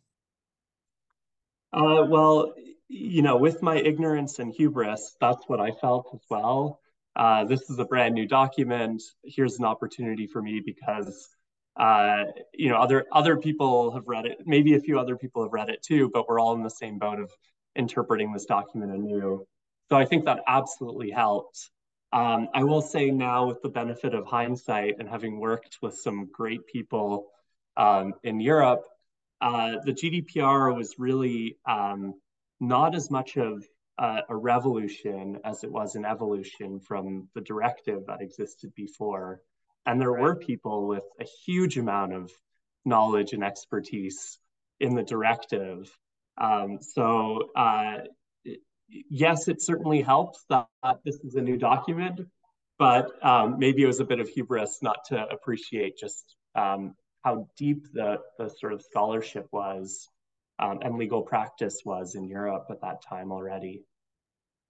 [1.71, 2.53] Uh, well,
[2.87, 6.79] you know, with my ignorance and hubris, that's what I felt as well.
[7.15, 9.01] Uh, this is a brand new document.
[9.23, 11.29] Here's an opportunity for me because
[11.79, 14.39] uh, you know, other other people have read it.
[14.45, 16.99] Maybe a few other people have read it too, but we're all in the same
[16.99, 17.31] boat of
[17.75, 19.47] interpreting this document anew.
[19.89, 21.69] So I think that absolutely helped.
[22.11, 26.27] Um, I will say now, with the benefit of hindsight and having worked with some
[26.31, 27.27] great people
[27.77, 28.83] um, in Europe,
[29.41, 32.13] uh, the GDPR was really um,
[32.59, 33.65] not as much of
[33.97, 39.41] a, a revolution as it was an evolution from the directive that existed before.
[39.85, 40.21] And there right.
[40.21, 42.31] were people with a huge amount of
[42.85, 44.37] knowledge and expertise
[44.79, 45.89] in the directive.
[46.37, 47.99] Um, so, uh,
[48.87, 50.67] yes, it certainly helps that
[51.05, 52.21] this is a new document,
[52.77, 57.47] but um, maybe it was a bit of hubris not to appreciate just um, how
[57.57, 60.09] deep the, the sort of scholarship was
[60.59, 63.83] um, and legal practice was in Europe at that time already.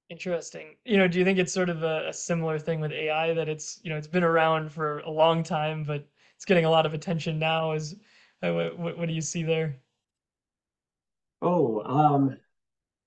[0.10, 0.76] Interesting.
[0.86, 3.48] You know, do you think it's sort of a, a, similar thing with AI that
[3.48, 6.88] it's, you know, it's been around for a long time, but it's getting a lot
[6.88, 7.74] of attention now?
[7.74, 7.96] Is
[8.42, 9.78] uh, what, what do you see there?
[11.42, 12.38] Oh, um,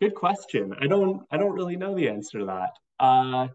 [0.00, 0.74] good question.
[0.80, 2.70] I don't I don't really know the answer to that.
[3.00, 3.48] Uh,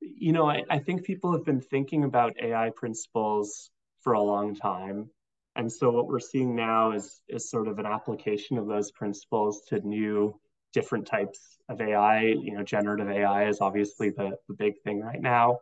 [0.00, 3.70] you know, I, I think people have been thinking about AI principles
[4.04, 5.10] for a long time.
[5.56, 9.62] And so what we're seeing now is is sort of an application of those principles
[9.68, 10.38] to new
[10.72, 12.20] different types of AI.
[12.20, 15.58] You know, generative AI is obviously the, the big thing right now,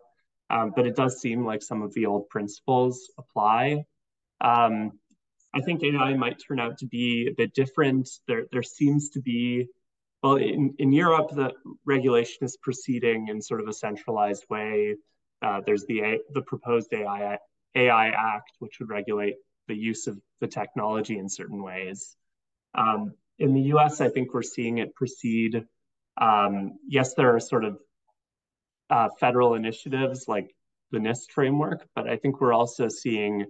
[0.50, 3.84] um, but it does seem like some of the old principles apply.
[4.40, 4.92] Um,
[5.54, 8.08] I think AI might turn out to be a bit different.
[8.26, 9.68] There, there seems to be,
[10.22, 11.52] well, in, in Europe, the
[11.84, 14.96] regulation is proceeding in sort of a centralized way.
[15.42, 17.36] Uh, there's the the proposed AI
[17.74, 19.36] AI Act, which would regulate
[19.68, 22.16] the use of the technology in certain ways.
[22.74, 25.64] Um, in the US, I think we're seeing it proceed.
[26.20, 27.78] Um, yes, there are sort of
[28.90, 30.54] uh, federal initiatives like
[30.90, 33.46] the NIST framework, but I think we're also seeing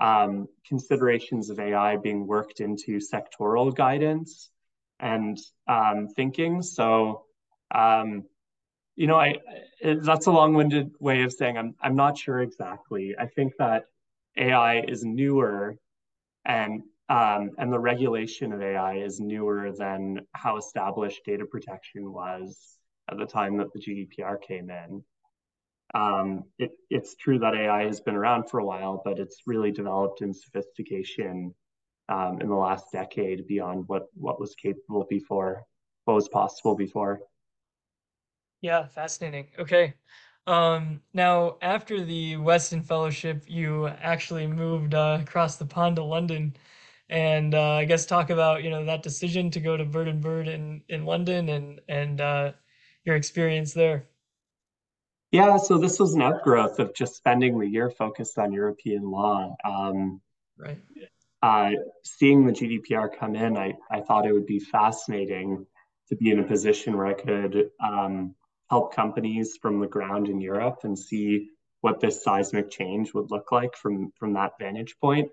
[0.00, 4.50] um, considerations of AI being worked into sectoral guidance
[4.98, 6.62] and um, thinking.
[6.62, 7.24] So,
[7.72, 8.24] um,
[8.96, 9.36] you know, I
[9.82, 13.14] that's a long-winded way of saying I'm I'm not sure exactly.
[13.18, 13.84] I think that
[14.36, 15.76] AI is newer
[16.44, 22.76] and um, and the regulation of AI is newer than how established data protection was
[23.10, 25.02] at the time that the GDPR came in.
[25.92, 29.72] Um, it, it's true that AI has been around for a while, but it's really
[29.72, 31.52] developed in sophistication
[32.08, 35.64] um, in the last decade beyond what, what was capable before,
[36.04, 37.20] what was possible before.
[38.60, 39.48] Yeah, fascinating.
[39.58, 39.94] Okay.
[40.46, 46.54] Um, now, after the Weston Fellowship, you actually moved uh, across the pond to London
[47.10, 50.22] and uh, I guess talk about you know that decision to go to Bird and
[50.22, 52.52] Bird in in London and and uh,
[53.04, 54.08] your experience there.
[55.32, 59.56] Yeah, so this was an outgrowth of just spending the year focused on European law.
[59.64, 60.20] Um,
[60.56, 60.78] Right.
[61.42, 61.70] uh,
[62.04, 65.66] seeing the GDPR come in, I, I thought it would be fascinating
[66.08, 68.34] to be in a position where I could um,
[68.70, 73.50] help companies from the ground in Europe and see what this seismic change would look
[73.50, 75.28] like from, from that vantage point.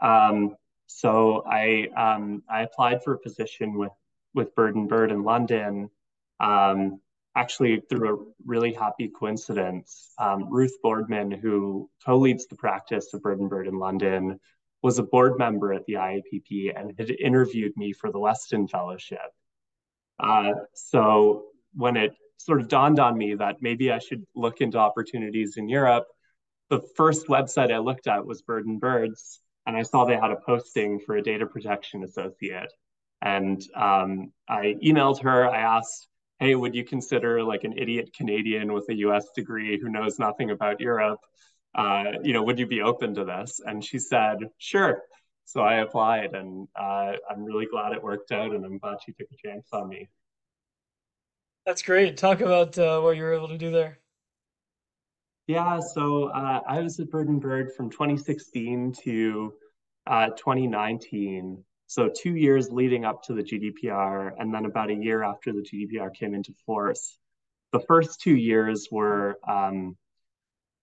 [0.00, 3.92] Um, so I um, I applied for a position with
[4.34, 5.90] with Bird and Bird in London.
[6.38, 7.00] Um,
[7.34, 13.40] actually, through a really happy coincidence, um, Ruth Boardman, who co-leads the practice of Bird
[13.40, 14.38] and Bird in London,
[14.82, 19.32] was a board member at the IAPP and had interviewed me for the Westin Fellowship.
[20.20, 24.78] Uh, so when it sort of dawned on me that maybe I should look into
[24.78, 26.06] opportunities in Europe,
[26.68, 30.30] the first website I looked at was Bird and Birds, and I saw they had
[30.30, 32.72] a posting for a data protection associate.
[33.22, 35.48] And um, I emailed her.
[35.48, 39.26] I asked, "Hey, would you consider like an idiot Canadian with a U.S.
[39.34, 41.20] degree who knows nothing about Europe?
[41.74, 45.02] Uh, you know, would you be open to this?" And she said, "Sure."
[45.46, 49.12] So I applied, and uh, I'm really glad it worked out, and I'm glad she
[49.12, 50.08] took a chance on me.
[51.66, 52.16] That's great.
[52.16, 53.98] Talk about uh, what you were able to do there.
[55.48, 59.52] Yeah, so uh, I was at Bird and Bird from 2016 to
[60.06, 61.64] uh, 2019.
[61.88, 65.60] So two years leading up to the GDPR, and then about a year after the
[65.60, 67.18] GDPR came into force.
[67.72, 69.96] The first two years were, um,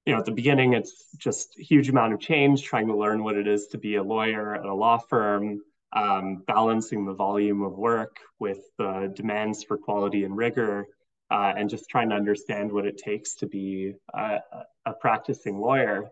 [0.06, 3.24] you know, at the beginning, it's just a huge amount of change, trying to learn
[3.24, 5.62] what it is to be a lawyer at a law firm,
[5.96, 10.88] um, balancing the volume of work with the demands for quality and rigor
[11.32, 14.40] uh, and just trying to understand what it takes to be a,
[14.86, 16.06] a practicing lawyer.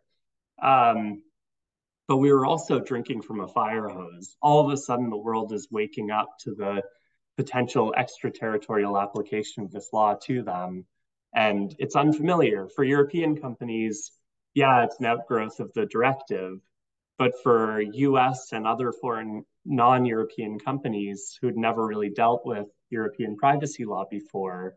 [0.62, 1.24] Um,
[2.08, 4.36] but we were also drinking from a fire hose.
[4.42, 6.82] All of a sudden, the world is waking up to the
[7.38, 10.86] potential extraterritorial application of this law to them.
[11.34, 12.68] And it's unfamiliar.
[12.68, 14.12] For European companies,
[14.54, 16.60] yeah, it's an outgrowth of the directive.
[17.18, 23.36] But for US and other foreign non European companies who'd never really dealt with European
[23.38, 24.76] privacy law before,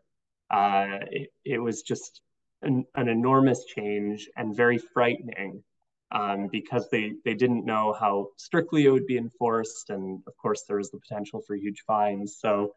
[0.51, 2.21] uh, it, it, was just
[2.61, 5.63] an, an, enormous change and very frightening
[6.11, 9.89] um, because they, they didn't know how strictly it would be enforced.
[9.89, 12.37] And of course, there was the potential for huge fines.
[12.39, 12.73] So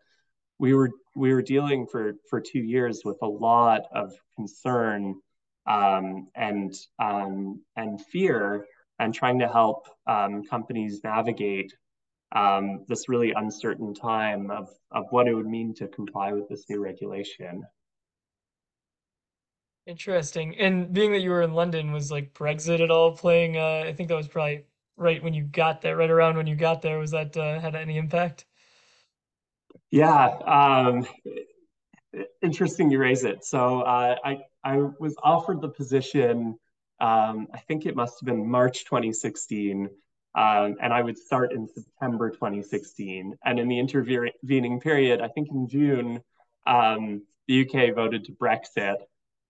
[0.59, 5.17] we were, we were dealing for, for two years with a lot of concern
[5.67, 8.67] um, and, um, and fear
[8.99, 11.73] and trying to help um, companies navigate
[12.33, 16.65] um, this really uncertain time of, of what it would mean to comply with this
[16.69, 17.65] new regulation.
[19.87, 20.55] Interesting.
[20.59, 23.57] And being that you were in London, was like Brexit at all playing?
[23.57, 24.65] Uh, I think that was probably
[24.99, 26.99] right when you got there, right around when you got there.
[26.99, 28.45] Was that uh, had any impact?
[29.91, 31.07] Yeah, um,
[32.43, 33.45] interesting you raise it.
[33.45, 36.59] So uh, I I was offered the position.
[37.01, 39.89] Um, I think it must have been March 2016
[40.35, 43.37] um, and I would start in September 2016.
[43.45, 46.21] And in the intervening period, I think in June,
[46.67, 48.97] um, the UK voted to Brexit.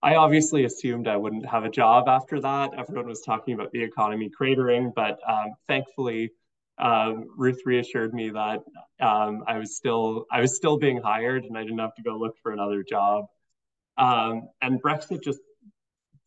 [0.00, 2.72] I obviously assumed I wouldn't have a job after that.
[2.78, 6.30] Everyone was talking about the economy cratering, but um, thankfully,
[6.78, 8.60] um, Ruth reassured me that
[9.00, 12.16] um, I was still I was still being hired, and I didn't have to go
[12.16, 13.24] look for another job.
[13.96, 15.40] Um, and Brexit just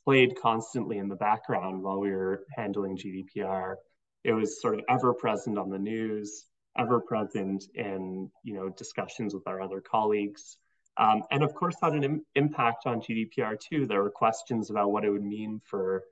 [0.03, 3.75] played constantly in the background while we were handling GDPR
[4.23, 6.45] it was sort of ever present on the news,
[6.77, 10.57] ever present in you know discussions with our other colleagues,
[10.97, 13.85] um, and of course had an Im- impact on GDPR too.
[13.85, 16.03] There were questions about what it would mean for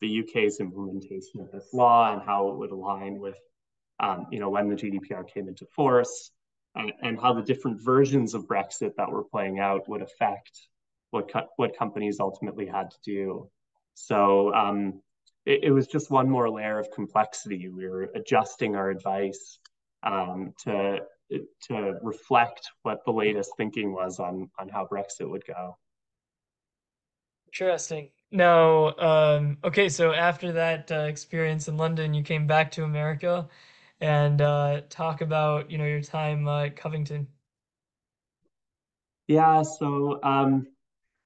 [0.00, 3.38] the UK's implementation of this law and how it would align with
[4.00, 6.30] um, you know when the GDPR came into force,
[6.74, 10.68] and, and, how the different versions of Brexit that were playing out would affect
[11.10, 13.50] what co- what companies ultimately had to do.
[13.94, 15.00] So um,
[15.46, 17.68] it, it, was just one more layer of complexity.
[17.68, 19.58] We were adjusting our advice
[20.02, 21.00] um, to
[21.62, 25.76] to reflect what the latest thinking was on on how Brexit would go.
[27.46, 28.10] Interesting.
[28.30, 33.48] Now, um, okay, so after that uh, experience in London, you came back to America,
[34.00, 37.28] and uh, talk about you know your time uh, at Covington.
[39.26, 40.66] Yeah, so um,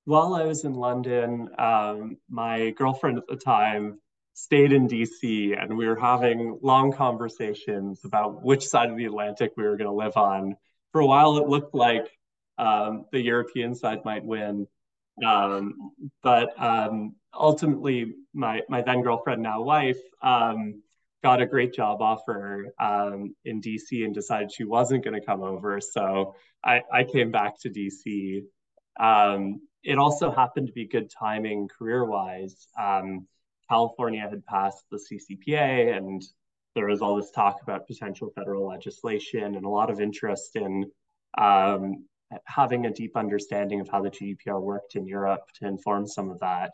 [0.04, 3.98] while I was in London, um, my girlfriend at the time
[4.38, 9.52] stayed in DC and we were having long conversations about which side of the Atlantic
[9.56, 10.56] we were going to live on.
[10.92, 12.08] For a while, it looked like
[12.56, 14.68] um, the European side might win.
[15.26, 15.74] Um,
[16.22, 20.82] but um, ultimately, my, my then girlfriend, now wife, um,
[21.24, 25.42] got a great job offer um, in DC and decided she wasn't going to come
[25.42, 25.80] over.
[25.80, 28.44] So I, I came back to DC.
[29.00, 32.68] Um, it also happened to be good timing career wise.
[32.80, 33.26] Um,
[33.68, 36.22] California had passed the CCPA, and
[36.74, 40.90] there was all this talk about potential federal legislation and a lot of interest in
[41.36, 42.04] um,
[42.44, 46.40] having a deep understanding of how the GDPR worked in Europe to inform some of
[46.40, 46.72] that.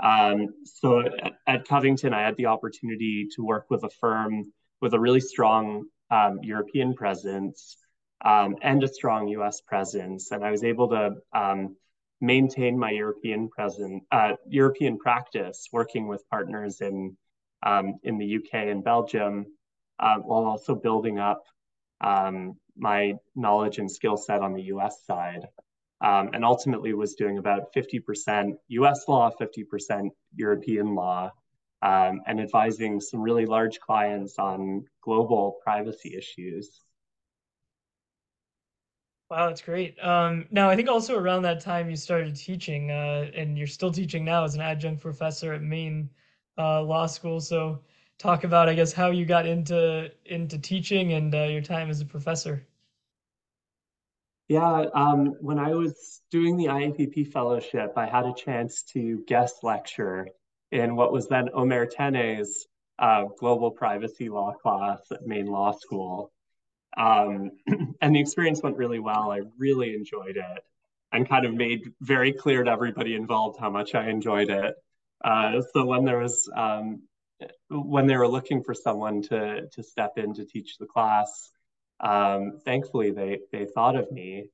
[0.00, 4.44] Um, so at, at, Covington, I had the opportunity to work with a firm
[4.80, 7.76] with a really strong um, European presence
[8.24, 10.30] um, and a strong US presence.
[10.30, 11.76] And I was able to um,
[12.20, 17.16] maintain my European present, uh, European practice working with partners in,
[17.64, 19.46] um, in the UK and Belgium,
[19.98, 21.42] uh, while also building up
[22.00, 25.46] um, my knowledge and skill set on the US side.
[26.00, 31.32] Um, and ultimately was doing about 50% US law, 50% European law,
[31.82, 36.82] um, and advising some really large clients on global privacy issues.
[39.30, 40.02] Wow, that's great.
[40.02, 43.92] Um, now, I think also around that time you started teaching, uh, and you're still
[43.92, 46.08] teaching now as an adjunct professor at Maine
[46.56, 47.38] uh, Law School.
[47.40, 47.82] So,
[48.16, 52.00] talk about, I guess, how you got into into teaching and uh, your time as
[52.00, 52.66] a professor.
[54.48, 59.62] Yeah, um, when I was doing the IAPP fellowship, I had a chance to guest
[59.62, 60.28] lecture
[60.72, 62.66] in what was then Omer Tene's
[62.98, 66.32] uh, global privacy law class at Maine Law School.
[66.96, 67.50] Um,
[68.00, 69.30] and the experience went really well.
[69.30, 70.64] I really enjoyed it
[71.12, 74.74] and kind of made very clear to everybody involved how much I enjoyed it.
[75.24, 77.02] Uh, so when there was um,
[77.70, 81.50] when they were looking for someone to to step in to teach the class,
[82.00, 84.50] um, thankfully they they thought of me.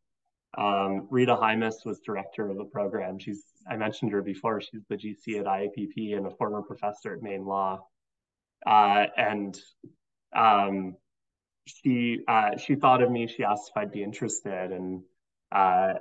[0.57, 3.19] Um, Rita Heimes was director of the program.
[3.19, 4.61] She's I mentioned her before.
[4.61, 7.87] She's the GC at IAPP and a former professor at Maine Law.
[8.65, 9.59] Uh, and
[10.35, 10.97] um,
[11.67, 13.27] she uh, she thought of me.
[13.27, 15.03] She asked if I'd be interested, and
[15.53, 15.95] uh,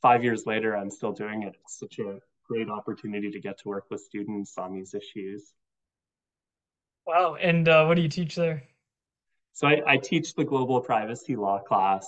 [0.00, 1.56] five years later, I'm still doing it.
[1.62, 5.52] It's such a great opportunity to get to work with students on these issues.
[7.06, 7.34] Wow!
[7.34, 8.62] And uh, what do you teach there?
[9.52, 12.06] So I, I, teach the global privacy law class.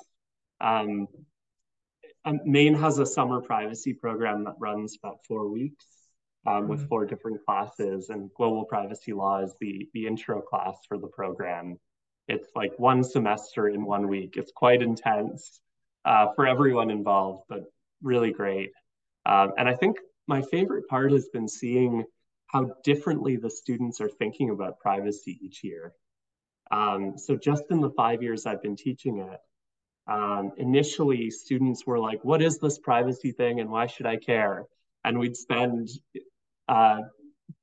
[0.61, 1.09] Um,
[2.25, 5.85] um, Maine has a summer privacy program that runs about four weeks
[6.47, 6.89] um, with mm-hmm.
[6.89, 11.79] four different classes, and global privacy law is the the intro class for the program.
[12.31, 14.37] It's like one semester in one week.
[14.37, 15.61] It's quite intense
[16.05, 17.65] uh, for everyone involved, but
[18.03, 18.71] really great.
[19.27, 19.97] Um, and I think
[20.29, 22.05] my favorite part has been seeing
[22.47, 25.93] how differently the students are thinking about privacy each year.
[26.71, 29.41] Um, so just in the five years I've been teaching it,
[30.07, 34.67] um, initially students were like, what is this privacy thing and why should I care?
[35.05, 35.89] And we'd spend
[36.69, 37.01] uh,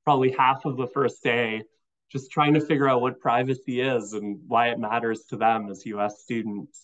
[0.04, 1.64] probably half of the first day
[2.12, 5.86] just trying to figure out what privacy is and why it matters to them as
[5.86, 6.82] US students.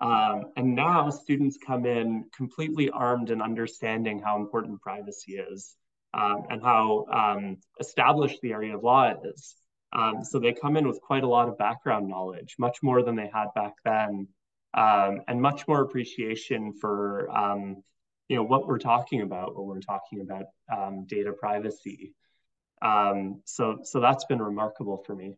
[0.00, 5.74] Um, and now students come in completely armed and understanding how important privacy is
[6.14, 9.56] um, and how um, established the area of law is.
[9.92, 13.16] Um, so they come in with quite a lot of background knowledge, much more than
[13.16, 14.28] they had back then,
[14.74, 17.82] um, and much more appreciation for um,
[18.28, 20.46] you know what we're talking about when we're talking about
[21.06, 22.14] data privacy.
[22.82, 25.36] Um, so so that's been remarkable for me.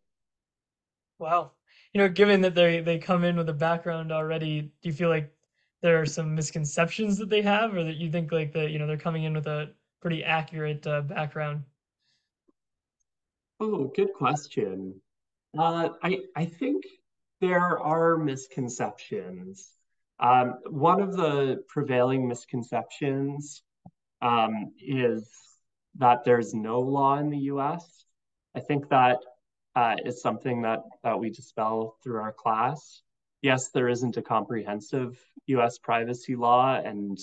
[1.18, 1.52] Wow.
[1.92, 5.08] You know, given that they they come in with a background already, do you feel
[5.08, 5.32] like
[5.82, 8.86] there are some misconceptions that they have, or that you think like that you know
[8.86, 11.64] they're coming in with a pretty accurate uh, background?
[13.60, 15.00] Oh, good question.
[15.56, 16.84] Uh, I I think
[17.40, 19.68] there are misconceptions.
[20.18, 23.62] Um, one of the prevailing misconceptions
[24.22, 25.28] um, is
[25.96, 28.04] that there's no law in the US.
[28.54, 29.18] I think that
[29.76, 33.02] uh, is something that, that we dispel through our class.
[33.42, 37.18] Yes, there isn't a comprehensive US privacy law, and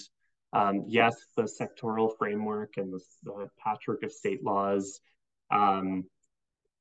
[0.54, 5.00] um, yes, the sectoral framework and the, the patchwork of state laws
[5.52, 6.06] um,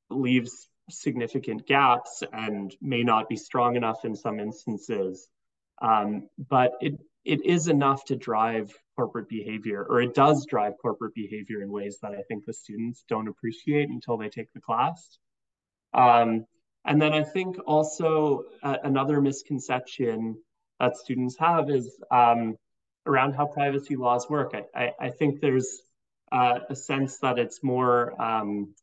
[0.09, 5.28] leaves significant gaps and may not be strong enough in some instances.
[5.82, 6.95] Um, but it,
[7.26, 11.98] it is enough to drive corporate behavior, or it does drive corporate behavior in ways
[12.00, 15.18] that I think the students don't appreciate until they take the class.
[15.92, 16.46] Um,
[16.84, 20.36] and then I think also uh, another misconception
[20.78, 22.56] that students have is um,
[23.06, 24.54] around how privacy laws work.
[24.54, 25.82] I, I, I think there's
[26.30, 28.74] uh, a sense that it's more um,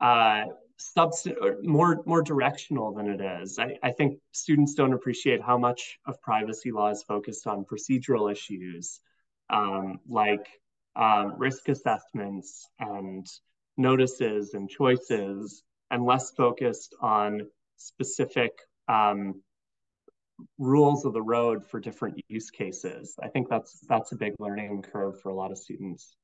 [0.00, 0.44] uh,
[0.78, 3.58] subst- more more directional than it is.
[3.58, 8.30] I, I think students don't appreciate how much of privacy law is focused on procedural
[8.30, 9.00] issues
[9.50, 10.46] um, like
[10.96, 13.26] um, risk assessments and
[13.76, 17.42] notices and choices, and less focused on
[17.76, 18.52] specific
[18.88, 19.42] um,
[20.58, 23.14] rules of the road for different use cases.
[23.22, 26.16] I think that's that's a big learning curve for a lot of students.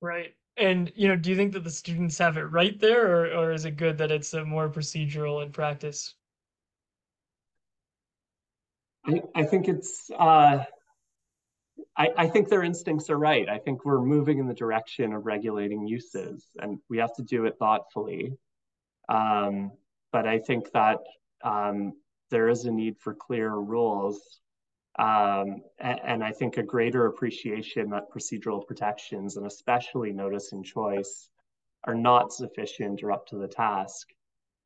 [0.00, 0.34] Right.
[0.56, 3.52] And you know, do you think that the students have it right there, or or
[3.52, 6.14] is it good that it's a more procedural in practice?
[9.06, 10.64] I, I think it's uh,
[11.96, 13.48] I, I think their instincts are right.
[13.48, 17.46] I think we're moving in the direction of regulating uses, and we have to do
[17.46, 18.32] it thoughtfully.
[19.08, 19.72] Um,
[20.12, 20.98] but I think that
[21.42, 21.94] um,
[22.30, 24.40] there is a need for clear rules,
[25.00, 30.62] um, and, and, I think a greater appreciation that procedural protections, and especially notice and
[30.62, 31.30] choice,
[31.84, 34.08] are not sufficient or up to the task.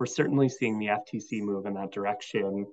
[0.01, 2.66] We're certainly seeing the FTC move in that direction.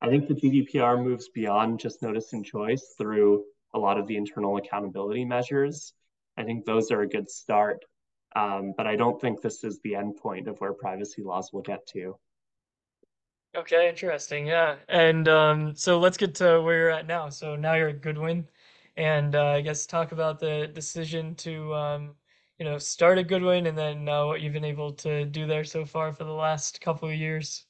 [0.00, 3.44] I think the GDPR moves beyond just notice and choice through
[3.74, 5.92] a lot of the internal accountability measures.
[6.36, 7.84] I think those are a good start,
[8.36, 11.62] um, but I don't think this is the end point of where privacy laws will
[11.62, 12.16] get to.
[13.58, 14.46] Okay, interesting.
[14.46, 14.76] Yeah.
[14.88, 17.28] And um, so let's get to where you're at now.
[17.28, 18.46] So now you're at Goodwin,
[18.96, 22.14] and uh, I guess talk about the decision to, um,
[22.60, 25.64] you know, start at Goodwin and then uh, what you've been able to do there
[25.64, 27.66] so far for the last couple of years.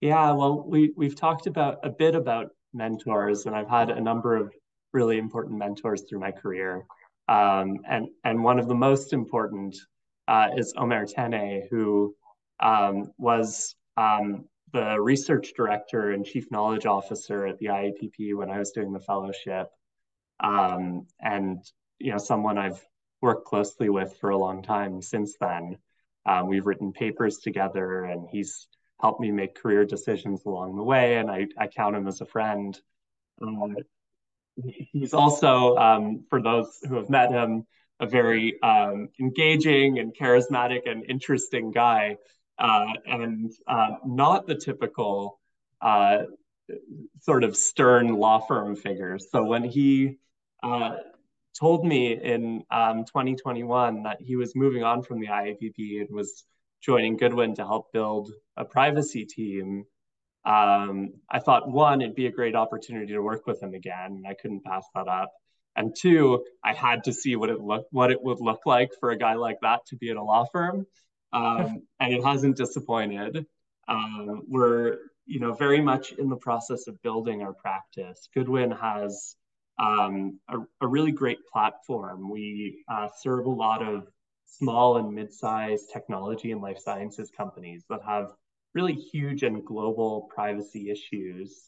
[0.00, 4.34] Yeah, well, we we've talked about a bit about mentors, and I've had a number
[4.36, 4.52] of
[4.92, 6.84] really important mentors through my career.
[7.28, 9.76] Um, and, and one of the most important
[10.26, 12.16] uh, is Omer Tene, who
[12.58, 18.58] um, was um, the research director and chief knowledge officer at the IAPP when I
[18.58, 19.68] was doing the fellowship.
[20.40, 21.58] Um, and,
[21.98, 22.82] you know, someone I've
[23.20, 25.78] worked closely with for a long time since then.
[26.26, 28.66] Um, we've written papers together and he's
[29.00, 31.16] helped me make career decisions along the way.
[31.16, 32.78] And I, I count him as a friend.
[33.40, 33.76] Um,
[34.64, 37.66] he's also, um, for those who have met him,
[38.00, 42.16] a very um, engaging and charismatic and interesting guy,
[42.62, 45.40] uh, and uh, not the typical
[45.80, 46.18] uh,
[47.20, 49.18] sort of stern law firm figure.
[49.18, 50.18] So when he
[50.62, 50.94] uh,
[51.58, 56.44] told me in um, 2021 that he was moving on from the IAPP and was
[56.80, 59.84] joining Goodwin to help build a privacy team,
[60.44, 64.12] um, I thought one, it'd be a great opportunity to work with him again.
[64.12, 65.32] And I couldn't pass that up.
[65.74, 69.10] And two, I had to see what it look what it would look like for
[69.10, 70.86] a guy like that to be at a law firm.
[71.32, 73.46] Um, and it hasn't disappointed.
[73.88, 78.28] Um, we're you know very much in the process of building our practice.
[78.34, 79.36] Goodwin has
[79.78, 82.30] um, a, a, really great platform.
[82.30, 84.08] We uh, serve a lot of
[84.44, 88.32] small and mid-sized technology and life sciences companies that have
[88.74, 91.62] really huge and global privacy issues,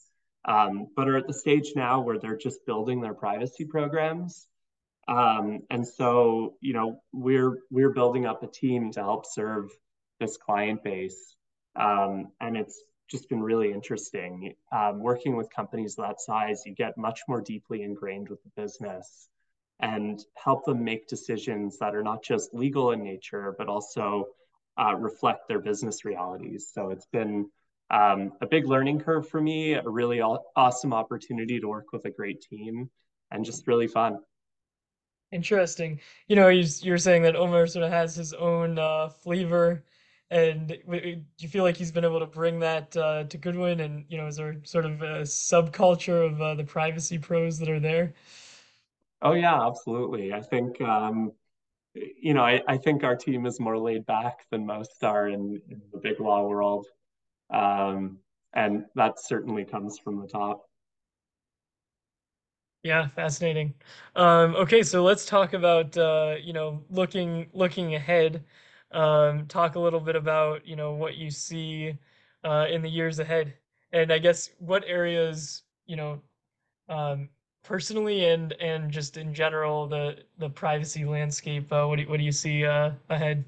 [0.44, 4.46] um, but are at the stage now where they're just building their privacy programs.
[5.06, 9.70] Um, and so, you know, we're we're building up a team to help serve
[10.20, 11.36] this client base,
[11.76, 14.54] um, and it's just been really interesting.
[14.72, 19.28] Um, working with companies that size, you get much more deeply ingrained with the business
[19.80, 24.26] and help them make decisions that are not just legal in nature, but also
[24.78, 26.70] uh, reflect their business realities.
[26.72, 27.50] So it's been
[27.90, 32.10] um, a big learning curve for me, a really awesome opportunity to work with a
[32.10, 32.90] great team,
[33.30, 34.18] and just really fun.
[35.34, 35.98] Interesting.
[36.28, 39.82] You know, you're saying that Omer sort of has his own uh, flavor,
[40.30, 43.80] and do you feel like he's been able to bring that uh, to Goodwin?
[43.80, 47.68] And you know, is there sort of a subculture of uh, the privacy pros that
[47.68, 48.14] are there?
[49.22, 50.32] Oh yeah, absolutely.
[50.32, 51.32] I think um,
[51.94, 55.60] you know, I, I think our team is more laid back than most are in,
[55.68, 56.86] in the big law world.
[57.50, 58.18] Um,
[58.52, 60.62] and that certainly comes from the top.
[62.84, 63.74] Yeah, fascinating.
[64.14, 68.44] Um, okay, so let's talk about uh, you know looking looking ahead.
[68.92, 71.98] Um, talk a little bit about you know what you see
[72.44, 73.54] uh, in the years ahead,
[73.92, 76.22] and I guess what areas you know
[76.88, 77.30] um,
[77.64, 82.24] personally and and just in general the the privacy landscape uh, what do, what do
[82.24, 83.44] you see uh, ahead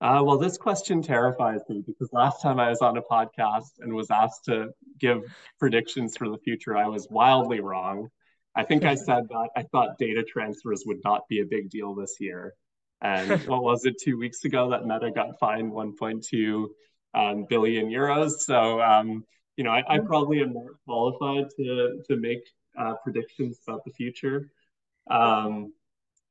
[0.00, 3.92] uh, well this question terrifies me because last time i was on a podcast and
[3.92, 4.68] was asked to
[4.98, 5.22] give
[5.58, 8.08] predictions for the future i was wildly wrong.
[8.54, 11.94] I think i said that i thought data transfers would not be a big deal
[11.94, 12.54] this year.
[13.02, 16.66] And what was it two weeks ago that meta got fined 1.2
[17.14, 18.32] um, billion euros?
[18.40, 19.24] So um,
[19.56, 22.40] you know, I, I, probably am not qualified to to make
[22.78, 24.50] uh, predictions about the future.
[25.10, 25.72] Um,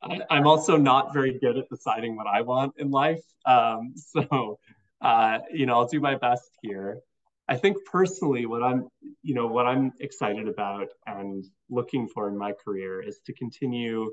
[0.05, 3.21] I, am also not very good at deciding what I want in life.
[3.45, 4.59] Um, so,
[5.01, 6.99] uh, you know, I'll do my best here.
[7.47, 8.87] I think personally, what I'm,
[9.21, 14.11] you know, what I'm excited about and looking for in my career is to continue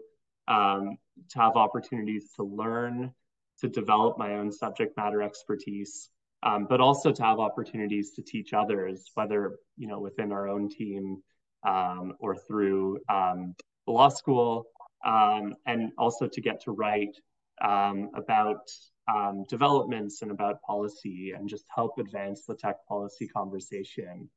[0.49, 0.99] um,
[1.31, 3.13] to have opportunities to learn,
[3.61, 6.11] to develop my own subject matter expertise,
[6.43, 10.69] um, but also to have opportunities to teach others, whether you know within our own
[10.69, 11.23] team
[11.67, 13.55] um, or through um,
[13.87, 14.67] law school,
[15.05, 17.17] um, and also to get to write
[17.63, 18.71] um, about
[19.13, 24.29] um, developments and about policy and just help advance the tech policy conversation.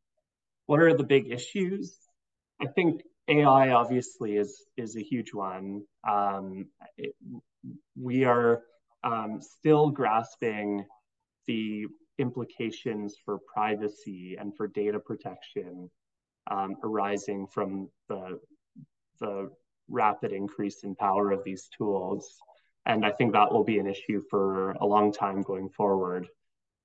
[0.66, 1.98] What are the big issues?
[2.62, 5.84] I think AI obviously is is a huge one.
[6.08, 7.16] Um, it,
[8.00, 8.64] we are
[9.04, 10.86] um, still grasping
[11.48, 11.86] the
[12.18, 15.90] implications for privacy and for data protection
[16.50, 18.40] um, arising from the
[19.20, 19.50] the
[19.90, 22.38] rapid increase in power of these tools.
[22.86, 26.28] And I think that will be an issue for a long time going forward.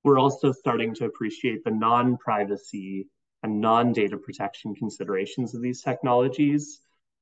[0.02, 3.08] We're also starting to appreciate the non-privacy
[3.42, 6.80] and non-data protection considerations of these technologies.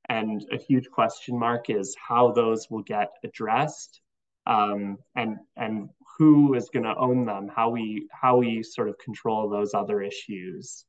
[0.09, 4.01] And a huge question mark is how those will get addressed
[4.47, 8.97] um, and, and who is going to own them, how we, how we sort of
[8.99, 10.85] control those other issues.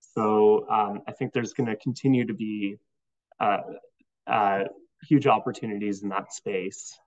[0.00, 2.76] So um, I think there's going to continue to be
[3.40, 3.58] uh,
[4.26, 4.64] uh,
[5.08, 6.98] huge opportunities in that space.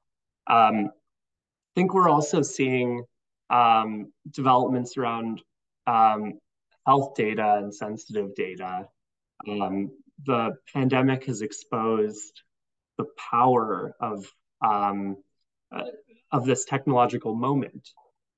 [0.48, 3.04] Um, I think we're also seeing
[3.50, 5.42] um, developments around
[5.86, 6.34] um,
[6.86, 8.88] health data and sensitive data.
[9.48, 9.92] Um,
[10.26, 12.42] the pandemic has exposed
[12.98, 14.26] the power of
[14.66, 15.18] um,
[15.76, 15.84] uh,
[16.32, 17.90] of this technological moment.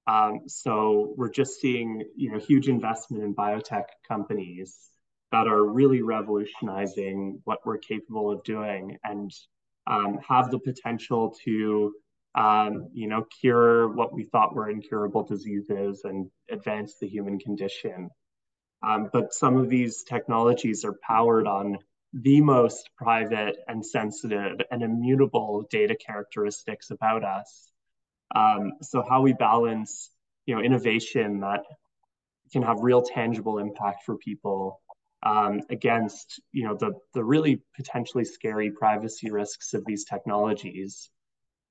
[0.07, 4.89] Um, so we're just seeing you know huge investment in biotech companies
[5.31, 9.31] that are really revolutionizing what we're capable of doing and
[9.87, 11.93] um, have the potential to
[12.35, 18.09] um, you know cure what we thought were incurable diseases and advance the human condition
[18.81, 21.77] um, but some of these technologies are powered on
[22.13, 27.71] the most private and sensitive and immutable data characteristics about us.
[28.35, 30.09] Um, so how we balance,
[30.45, 31.63] you know, innovation that
[32.51, 34.81] can have real tangible impact for people
[35.23, 41.09] um, against, you know, the the really potentially scary privacy risks of these technologies.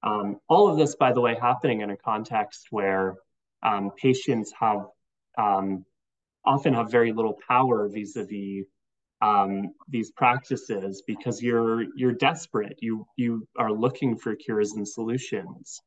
[0.02, 3.16] Um, all of this, by the way, happening in a context where
[3.62, 4.86] um, patients have
[5.38, 5.84] um,
[6.44, 8.66] often have very little power vis-a-vis
[9.20, 12.78] um, these practices because you're you're desperate.
[12.80, 15.80] You you are looking for cures and solutions.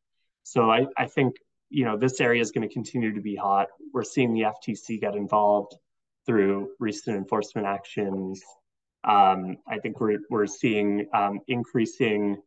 [0.44, 1.36] So I, I think
[1.70, 3.68] you know this area is going to continue to be hot.
[3.94, 5.76] We're seeing the FTC get involved
[6.32, 8.42] through recent enforcement actions.
[9.04, 12.38] Um, I think we're we're seeing um, increasing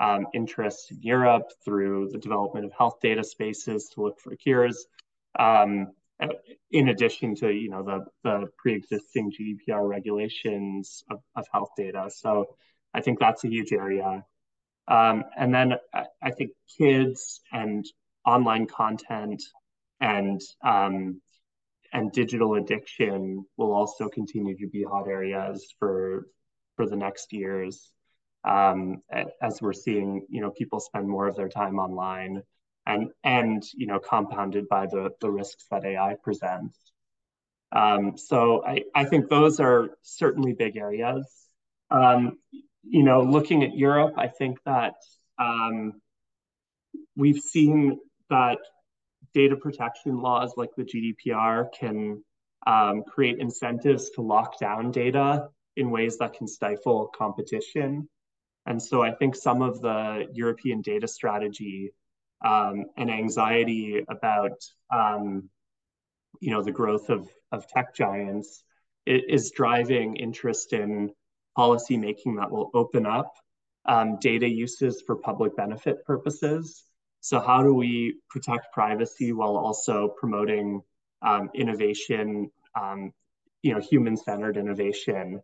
[0.00, 4.86] um, interest in Europe through the development of health data spaces to look for cures.
[5.38, 5.92] Um,
[6.72, 12.10] in addition to you know the the pre-existing GDPR regulations of, of health data.
[12.12, 12.56] So
[12.92, 14.24] I think that's a huge area.
[14.88, 15.74] Um, and then
[16.22, 17.86] I, think kids and
[18.26, 19.42] online content
[20.00, 21.20] and um,
[21.92, 26.26] and digital addiction will also continue to be hot areas for
[26.76, 27.92] for the next years
[28.44, 29.02] um,
[29.42, 32.42] as we're seeing you know people spend more of their time online
[32.86, 36.76] and and you know compounded by the the risks that AI presents.
[37.70, 41.26] Um, so I, I think those are certainly big areas.
[41.90, 42.38] Um,
[42.82, 44.94] you know, looking at Europe, I think that
[45.38, 46.00] um,
[47.14, 47.98] we've seen
[48.30, 48.58] that
[49.38, 52.24] data protection laws like the GDPR can
[52.66, 58.08] um, create incentives to lock down data in ways that can stifle competition.
[58.66, 61.92] And so I think some of the European data strategy
[62.44, 64.58] um, and anxiety about
[64.92, 65.48] um,
[66.40, 68.64] you know the growth of of tech giants
[69.06, 71.10] is driving interest in
[71.56, 73.32] policy making that will open up
[73.86, 76.87] um, data uses for public benefit purposes.
[77.28, 80.80] So how do we protect privacy while also promoting
[81.20, 83.12] um, innovation, um,
[83.60, 85.42] you know, human-centered innovation?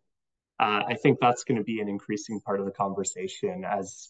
[0.59, 4.09] Uh, I think that's going to be an increasing part of the conversation as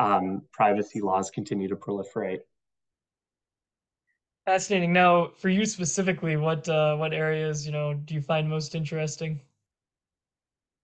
[0.00, 2.40] um, privacy laws continue to proliferate.
[4.44, 4.92] Fascinating.
[4.92, 9.40] Now, for you specifically, what uh, what areas you know do you find most interesting?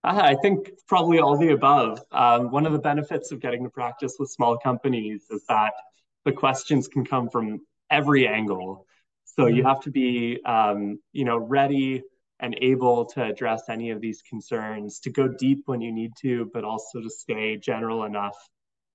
[0.05, 2.01] Uh, I think probably all the above.
[2.13, 5.73] Um, one of the benefits of getting to practice with small companies is that
[6.25, 7.61] the questions can come from
[7.91, 8.87] every angle.
[9.25, 9.69] So you mm-hmm.
[9.69, 12.03] have to be, um, you know, ready
[12.41, 16.51] and able to address any of these concerns, to go deep when you need to,
[16.53, 18.37] but also to stay general enough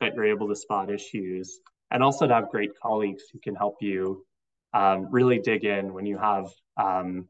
[0.02, 1.60] that you're able to spot issues
[1.92, 4.26] and also to have great colleagues who can help you
[4.74, 6.48] um, really dig in when you have
[6.78, 7.28] um,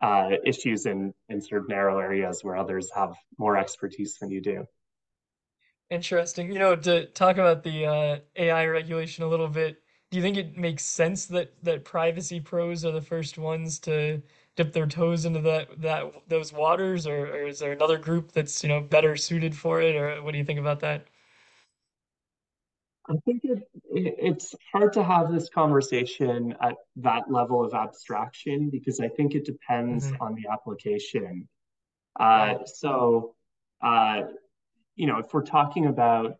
[0.00, 4.40] uh, issues in, in sort of narrow areas where others have more expertise than you
[4.40, 4.64] do.
[5.90, 6.52] Interesting.
[6.52, 10.36] You know, to talk about the uh, AI regulation a little bit, do you think
[10.36, 14.22] it makes sense that that privacy pros are the first ones to
[14.56, 18.62] dip their toes into that that those waters, or, or is there another group that's,
[18.62, 21.06] you know, better suited for it, or what do you think about that?
[23.08, 23.58] I think it,
[23.90, 29.34] it, it's hard to have this conversation at that level of abstraction because I think
[29.34, 31.48] it depends hmm on the application.
[32.34, 32.58] Right.
[32.58, 33.36] Uh, so,
[33.82, 34.22] uh,
[34.96, 36.36] you know, if we're talking about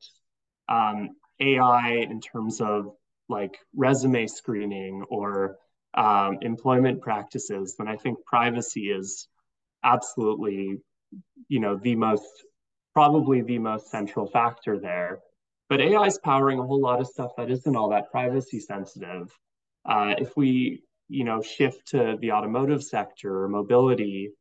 [0.68, 2.92] um, AI in terms of
[3.28, 5.56] like resume screening or
[5.94, 9.28] um, employment practices, then I think privacy is
[9.82, 10.78] absolutely,
[11.48, 12.44] you know, the most,
[12.92, 15.20] probably the most central factor there.
[15.68, 19.30] But AI is powering a whole lot of stuff that isn't all that privacy sensitive.
[19.84, 24.32] Uh, if we, you know, shift to the automotive sector or mobility,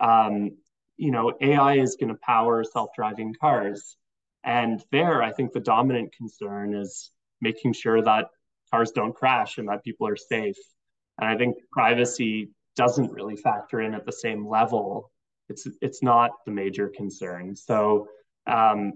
[0.00, 0.50] um,
[0.98, 3.96] you know, AI is going to power self-driving cars.
[4.44, 8.26] And there, I think the dominant concern is making sure that
[8.70, 10.56] cars don't crash and that people are safe.
[11.18, 15.10] And I think privacy doesn't really factor in at the same level.
[15.48, 17.56] It's it's not the major concern.
[17.56, 18.08] So
[18.46, 18.94] um,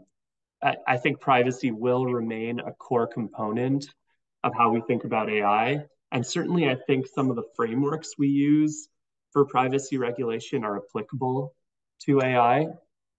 [0.62, 3.86] I, I think privacy will remain a core component
[4.44, 5.84] of how we think about AI.
[6.10, 8.88] And certainly, I think some of the frameworks we use
[9.32, 11.54] for privacy regulation are applicable
[12.04, 12.66] to AI.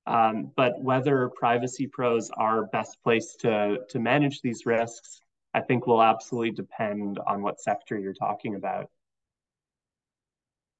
[0.05, 5.21] Um, but whether privacy pros are best placed to, to manage these risks,
[5.53, 8.89] I think will absolutely depend on what sector you're talking about.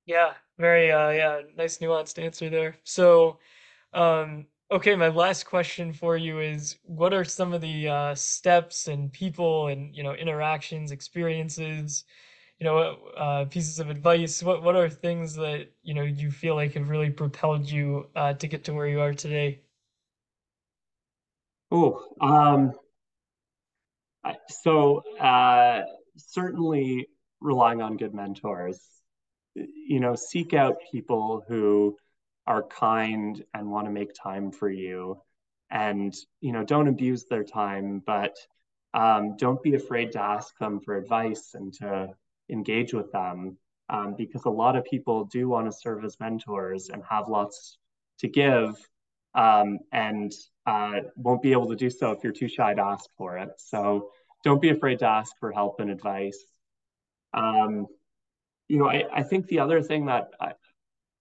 [0.06, 2.78] Yeah, very uh yeah, nice nuanced answer there.
[2.84, 3.40] So,
[3.94, 8.88] um okay, my last question for you is what are some of the uh steps
[8.88, 12.06] and people and, you know, interactions, experiences,
[12.64, 14.42] you know, uh pieces of advice?
[14.42, 18.34] What what are things that, you know, you feel like have really propelled you uh
[18.36, 19.60] to get to where you are today?
[21.72, 22.74] Oh, um,
[24.48, 25.82] so uh,
[26.16, 27.08] certainly
[27.42, 28.80] relying on good mentors.
[29.56, 31.98] You know, seek out people who
[32.48, 35.22] are kind and want to make time for you,
[35.70, 38.38] and you know, don't abuse their time, but
[38.94, 42.16] um, don't be afraid to ask them for advice and to
[42.54, 43.58] engage with them,
[43.90, 47.78] um, because a lot of people do want to serve as mentors and have lots
[48.20, 48.76] to give,
[49.36, 50.32] um, and
[50.66, 53.50] uh, won't be able to do so if you're too shy to ask for it.
[53.58, 54.10] So
[54.44, 56.42] don't be afraid to ask for help and advice.
[57.34, 57.88] Um,
[58.68, 60.54] you know, I, I think the other thing that I,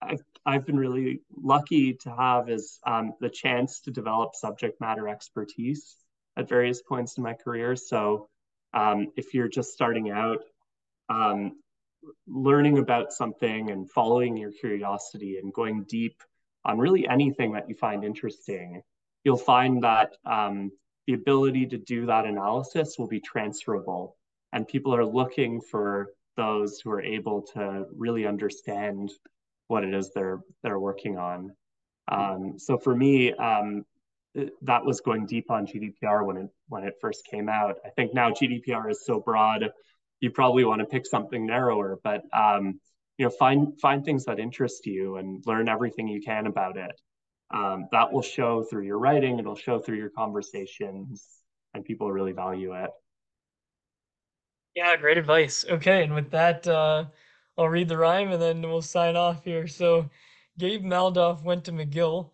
[0.00, 5.08] I've, I've been really lucky to have is um, the chance to develop subject matter
[5.08, 5.96] expertise
[6.36, 7.76] at various points in my career.
[7.76, 8.28] So
[8.74, 10.38] um, if you're just starting out,
[11.09, 11.53] um,
[12.26, 16.22] learning about something and following your curiosity and going deep
[16.64, 18.82] on really anything that you find interesting,
[19.24, 20.70] you'll find that um,
[21.07, 24.16] the ability to do that analysis will be transferable.
[24.53, 29.11] And people are looking for those who are able to really understand
[29.68, 31.53] what it is they're they're working on.
[32.11, 33.84] Um, so for me, um,
[34.62, 37.76] that was going deep on GDPR when it when it first came out.
[37.84, 39.70] I think now GDPR is so broad,
[40.22, 42.80] you probably want to pick something narrower, but um,
[43.18, 46.98] you know, find find things that interest you and learn everything you can about it.
[47.52, 51.26] Um, that will show through your writing, it'll show through your conversations,
[51.74, 52.90] and people really value it.
[54.76, 55.66] Yeah, great advice.
[55.68, 57.06] Okay, and with that, uh,
[57.58, 59.66] I'll read the rhyme and then we'll sign off here.
[59.66, 60.08] So,
[60.58, 62.30] Gabe Maldoff went to McGill.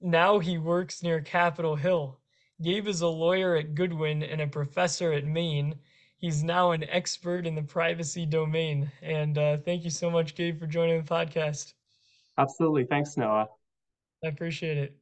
[0.00, 2.18] Now he works near Capitol Hill.
[2.62, 5.74] Gabe is a lawyer at Goodwin and a professor at Maine.
[6.24, 8.90] He's now an expert in the privacy domain.
[9.02, 11.74] And uh, thank you so much, Gabe, for joining the podcast.
[12.38, 12.86] Absolutely.
[12.86, 13.50] Thanks, Noah.
[14.24, 14.96] I appreciate it.